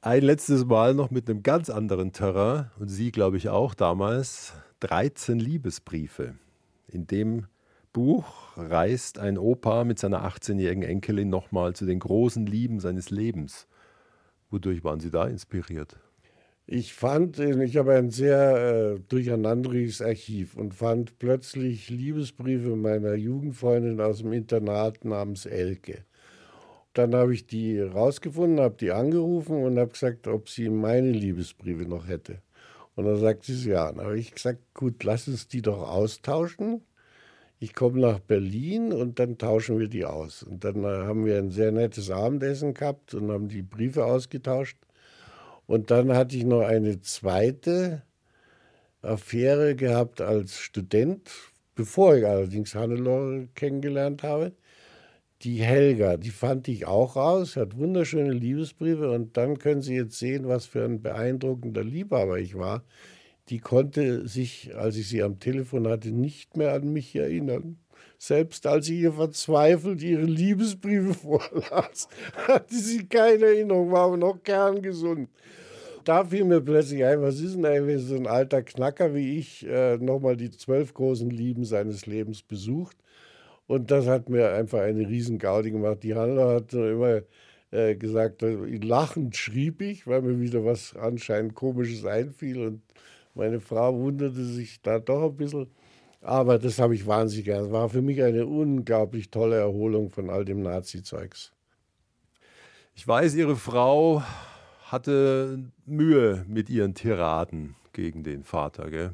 [0.01, 4.53] ein letztes Mal noch mit einem ganz anderen Terrain und Sie, glaube ich, auch damals.
[4.81, 6.35] 13 Liebesbriefe.
[6.89, 7.47] In dem
[7.95, 8.27] Buch
[8.57, 13.67] reist ein Opa mit seiner 18-jährigen Enkelin nochmal zu den großen Lieben seines Lebens.
[14.51, 15.97] Wodurch waren Sie da inspiriert?
[16.67, 24.01] Ich fand, ich habe ein sehr äh, durcheinanderiges Archiv und fand plötzlich Liebesbriefe meiner Jugendfreundin
[24.01, 26.05] aus dem Internat namens Elke.
[26.95, 31.85] Dann habe ich die rausgefunden, habe die angerufen und habe gesagt, ob sie meine Liebesbriefe
[31.85, 32.41] noch hätte.
[32.95, 33.93] Und dann sagt sie ja.
[33.93, 36.83] Dann habe ich gesagt, gut, lass uns die doch austauschen
[37.65, 40.43] ich komme nach Berlin und dann tauschen wir die aus.
[40.43, 44.77] Und dann äh, haben wir ein sehr nettes Abendessen gehabt und haben die Briefe ausgetauscht.
[45.67, 48.03] Und dann hatte ich noch eine zweite
[49.01, 51.31] Affäre gehabt als Student,
[51.75, 54.53] bevor ich allerdings Hannelore kennengelernt habe.
[55.43, 60.19] Die Helga, die fand ich auch raus, hat wunderschöne Liebesbriefe und dann können Sie jetzt
[60.19, 62.85] sehen, was für ein beeindruckender Liebhaber ich war
[63.49, 67.79] die konnte sich, als ich sie am Telefon hatte, nicht mehr an mich erinnern.
[68.19, 71.15] Selbst als ich ihr verzweifelt ihre Liebesbriefe
[71.53, 72.09] vorlas,
[72.49, 75.29] hatte sie keine Erinnerung, war aber noch kerngesund.
[76.05, 79.67] Da fiel mir plötzlich ein, was ist denn eigentlich so ein alter Knacker wie ich,
[79.67, 82.97] äh, nochmal die zwölf großen Lieben seines Lebens besucht.
[83.67, 86.03] Und das hat mir einfach eine riesen Gaudi gemacht.
[86.03, 87.23] Die Handler hat immer
[87.71, 92.67] äh, gesagt, äh, lachend schrieb ich, weil mir wieder was anscheinend Komisches einfiel.
[92.67, 92.83] Und
[93.35, 95.69] meine Frau wunderte sich da doch ein bisschen.
[96.21, 97.65] Aber das habe ich wahnsinnig gern.
[97.65, 101.53] Es war für mich eine unglaublich tolle Erholung von all dem Nazi-Zeugs.
[102.95, 104.23] Ich weiß, Ihre Frau
[104.85, 109.11] hatte Mühe mit ihren Tiraden gegen den Vater, gell?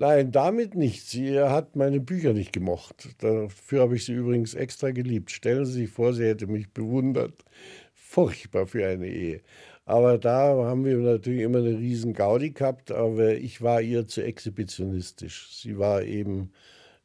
[0.00, 1.06] Nein, damit nicht.
[1.06, 3.10] Sie hat meine Bücher nicht gemocht.
[3.22, 5.30] Dafür habe ich sie übrigens extra geliebt.
[5.30, 7.44] Stellen Sie sich vor, sie hätte mich bewundert.
[7.92, 9.42] Furchtbar für eine Ehe.
[9.84, 14.22] Aber da haben wir natürlich immer eine riesen Gaudi gehabt, aber ich war ihr zu
[14.22, 15.60] exhibitionistisch.
[15.60, 16.52] Sie war eben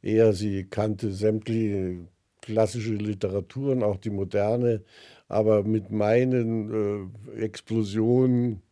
[0.00, 2.08] eher, sie kannte sämtliche
[2.40, 4.82] klassische Literaturen, auch die moderne,
[5.28, 8.62] aber mit meinen äh, Explosionen,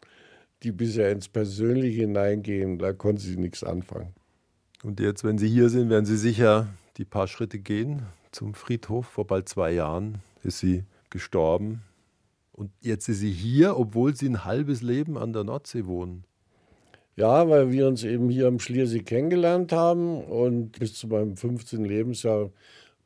[0.64, 4.14] die bisher ins Persönliche hineingehen, da konnte sie nichts anfangen.
[4.82, 8.02] Und jetzt, wenn Sie hier sind, werden Sie sicher die paar Schritte gehen
[8.32, 9.06] zum Friedhof.
[9.06, 11.82] Vor bald zwei Jahren ist sie gestorben.
[12.52, 16.24] Und jetzt ist sie hier, obwohl Sie ein halbes Leben an der Nordsee wohnen.
[17.16, 21.84] Ja, weil wir uns eben hier am Schliersee kennengelernt haben und bis zu meinem 15.
[21.84, 22.50] Lebensjahr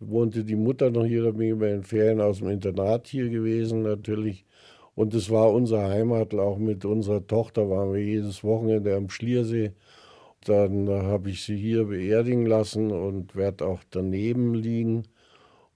[0.01, 3.29] wohnte die Mutter noch hier, da bin ich bei den Ferien aus dem Internat hier
[3.29, 4.45] gewesen natürlich.
[4.99, 9.71] Und es war unsere Heimat, auch mit unserer Tochter waren wir jedes Wochenende am Schliersee.
[10.45, 15.05] Dann habe ich sie hier beerdigen lassen und werde auch daneben liegen.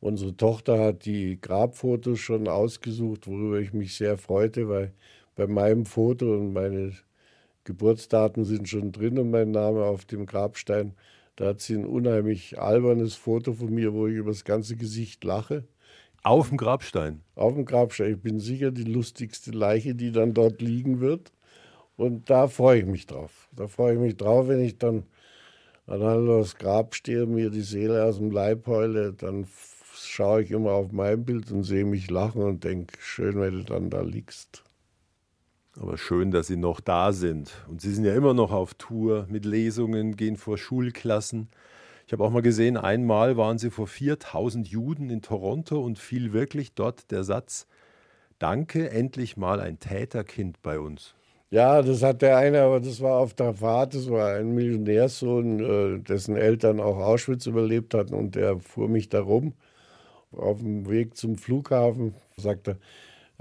[0.00, 4.92] Unsere Tochter hat die Grabfotos schon ausgesucht, worüber ich mich sehr freute, weil
[5.36, 6.92] bei meinem Foto und meine
[7.62, 10.94] Geburtsdaten sind schon drin und mein Name auf dem Grabstein.
[11.36, 15.22] Da hat sie ein unheimlich albernes Foto von mir, wo ich über das ganze Gesicht
[15.22, 15.62] lache.
[16.22, 17.22] Auf dem Grabstein?
[17.34, 18.12] Auf dem Grabstein.
[18.12, 21.32] Ich bin sicher die lustigste Leiche, die dann dort liegen wird.
[21.96, 23.48] Und da freue ich mich drauf.
[23.52, 25.04] Da freue ich mich drauf, wenn ich dann
[25.86, 29.46] an Hallos Grab stehe, mir die Seele aus dem Leib heule, dann
[29.94, 33.64] schaue ich immer auf mein Bild und sehe mich lachen und denke, schön, wenn du
[33.64, 34.62] dann da liegst.
[35.80, 37.52] Aber schön, dass Sie noch da sind.
[37.68, 41.48] Und Sie sind ja immer noch auf Tour mit Lesungen, gehen vor Schulklassen.
[42.12, 46.34] Ich habe auch mal gesehen, einmal waren Sie vor 4000 Juden in Toronto und fiel
[46.34, 47.66] wirklich dort der Satz,
[48.38, 51.14] Danke, endlich mal ein Täterkind bei uns.
[51.48, 55.60] Ja, das hat der eine, aber das war auf der Fahrt, das war ein Millionärssohn,
[55.60, 59.54] äh, dessen Eltern auch Auschwitz überlebt hatten und der fuhr mich da rum.
[60.32, 62.76] Auf dem Weg zum Flughafen sagte er,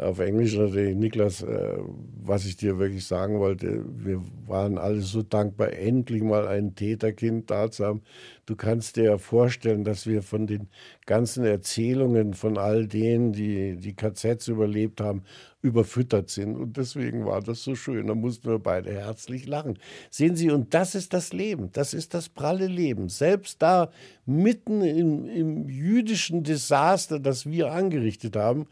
[0.02, 1.78] auf Englisch natürlich, Niklas, äh,
[2.24, 7.50] was ich dir wirklich sagen wollte, wir waren alle so dankbar, endlich mal ein Täterkind
[7.52, 8.02] da zu haben.
[8.48, 10.70] Du kannst dir ja vorstellen, dass wir von den
[11.06, 15.24] ganzen Erzählungen von all denen, die die KZs überlebt haben,
[15.62, 16.56] überfüttert sind.
[16.56, 18.08] Und deswegen war das so schön.
[18.08, 19.78] Da mussten wir beide herzlich lachen.
[20.10, 21.72] Sehen Sie, und das ist das Leben.
[21.74, 23.10] Das ist das pralle Leben.
[23.10, 23.92] Selbst da
[24.26, 28.68] mitten im, im jüdischen Desaster, das wir angerichtet haben,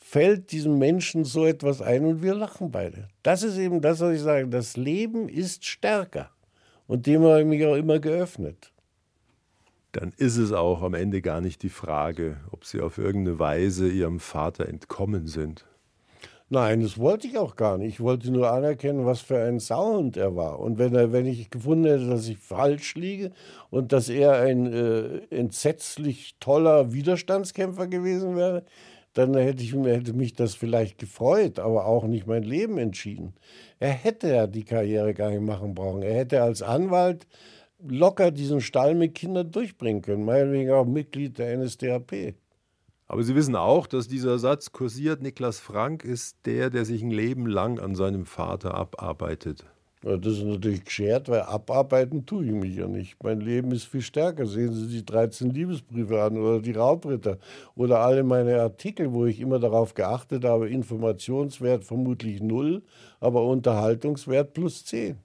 [0.00, 3.08] fällt diesem Menschen so etwas ein und wir lachen beide.
[3.22, 4.48] Das ist eben das, was ich sage.
[4.48, 6.30] Das Leben ist stärker.
[6.86, 8.72] Und dem habe ich mich auch immer geöffnet.
[9.92, 13.88] Dann ist es auch am Ende gar nicht die Frage, ob Sie auf irgendeine Weise
[13.88, 15.64] Ihrem Vater entkommen sind.
[16.52, 17.94] Nein, das wollte ich auch gar nicht.
[17.94, 20.58] Ich wollte nur anerkennen, was für ein Sauhund er war.
[20.58, 23.30] Und wenn, er, wenn ich gefunden hätte, dass ich falsch liege
[23.70, 28.64] und dass er ein äh, entsetzlich toller Widerstandskämpfer gewesen wäre,
[29.12, 33.34] dann hätte, ich, hätte mich das vielleicht gefreut, aber auch nicht mein Leben entschieden.
[33.78, 36.02] Er hätte ja die Karriere gar nicht machen brauchen.
[36.02, 37.26] Er hätte als Anwalt
[37.82, 42.34] locker diesen Stall mit Kindern durchbringen können, meinetwegen auch Mitglied der NSDAP.
[43.06, 47.10] Aber Sie wissen auch, dass dieser Satz kursiert, Niklas Frank ist der, der sich ein
[47.10, 49.64] Leben lang an seinem Vater abarbeitet.
[50.02, 53.22] Das ist natürlich geschert, weil abarbeiten tue ich mich ja nicht.
[53.22, 54.46] Mein Leben ist viel stärker.
[54.46, 57.36] Sehen Sie die 13 Liebesbriefe an oder die Raubritter
[57.76, 62.82] oder alle meine Artikel, wo ich immer darauf geachtet habe, Informationswert vermutlich null,
[63.20, 65.18] aber Unterhaltungswert plus 10.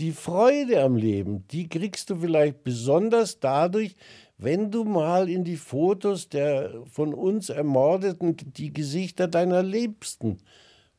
[0.00, 3.94] Die Freude am Leben, die kriegst du vielleicht besonders dadurch,
[4.36, 10.38] wenn du mal in die Fotos der von uns Ermordeten die Gesichter deiner Liebsten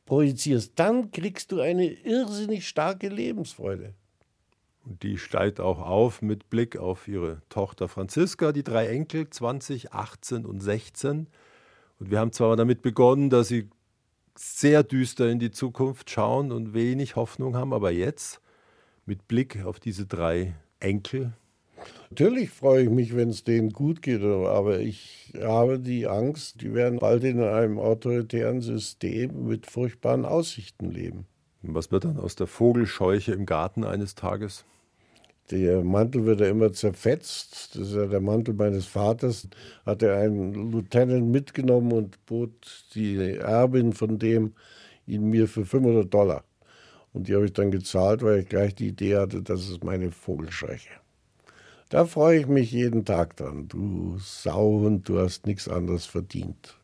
[0.06, 3.94] projizierst, dann kriegst du eine irrsinnig starke Lebensfreude.
[4.84, 9.92] Und die steigt auch auf mit Blick auf ihre Tochter Franziska, die drei Enkel, 20,
[9.92, 11.28] 18 und 16.
[11.98, 13.70] Und wir haben zwar damit begonnen, dass sie
[14.36, 18.40] sehr düster in die Zukunft schauen und wenig Hoffnung haben, aber jetzt
[19.06, 21.32] mit Blick auf diese drei Enkel
[22.10, 26.74] Natürlich freue ich mich, wenn es denen gut geht, aber ich habe die Angst, die
[26.74, 31.26] werden bald in einem autoritären System mit furchtbaren Aussichten leben.
[31.62, 34.64] Was wird dann aus der Vogelscheuche im Garten eines Tages?
[35.50, 37.74] Der Mantel wird ja immer zerfetzt.
[37.74, 39.48] Das ist ja der Mantel meines Vaters.
[39.84, 44.54] Hat er einen Lieutenant mitgenommen und bot die Erbin von dem
[45.06, 46.44] ihn mir für 500 Dollar.
[47.12, 50.10] Und die habe ich dann gezahlt, weil ich gleich die Idee hatte, das ist meine
[50.10, 50.90] Vogelscheuche.
[51.94, 53.68] Da freue ich mich jeden Tag dran.
[53.68, 56.76] Du Sauhund, du hast nichts anderes verdient.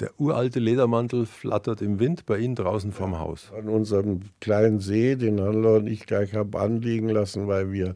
[0.00, 3.52] Der uralte Ledermantel flattert im Wind bei Ihnen draußen vorm Haus.
[3.56, 7.94] An unserem kleinen See, den Handler und ich gleich haben anlegen lassen, weil wir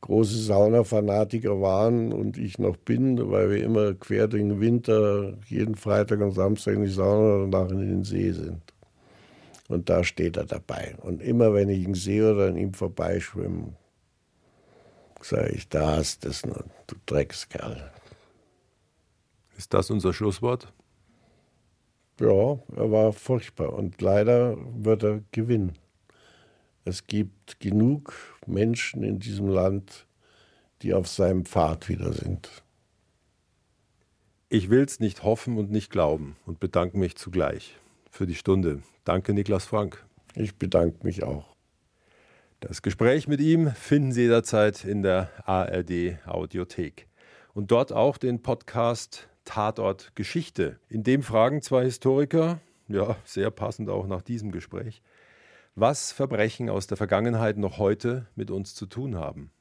[0.00, 6.20] große Saunafanatiker waren und ich noch bin, weil wir immer quer den Winter jeden Freitag
[6.20, 8.60] und Samstag in die Sauna und danach in den See sind.
[9.68, 10.96] Und da steht er dabei.
[11.00, 13.74] Und immer wenn ich ihn sehe oder an ihm vorbeischwimme,
[15.24, 17.90] sage ich, da hast du es nur, du Dreckskerl.
[19.56, 20.72] Ist das unser Schlusswort?
[22.20, 25.72] Ja, er war furchtbar und leider wird er gewinnen.
[26.84, 28.14] Es gibt genug
[28.46, 30.06] Menschen in diesem Land,
[30.82, 32.50] die auf seinem Pfad wieder sind.
[34.48, 37.78] Ich will es nicht hoffen und nicht glauben und bedanke mich zugleich
[38.10, 38.82] für die Stunde.
[39.04, 40.04] Danke, Niklas Frank.
[40.34, 41.54] Ich bedanke mich auch.
[42.60, 47.08] Das Gespräch mit ihm finden Sie jederzeit in der ARD Audiothek.
[47.54, 50.78] Und dort auch den Podcast Tatort Geschichte.
[50.90, 55.00] In dem fragen zwei Historiker, ja, sehr passend auch nach diesem Gespräch,
[55.74, 59.52] was Verbrechen aus der Vergangenheit noch heute mit uns zu tun haben.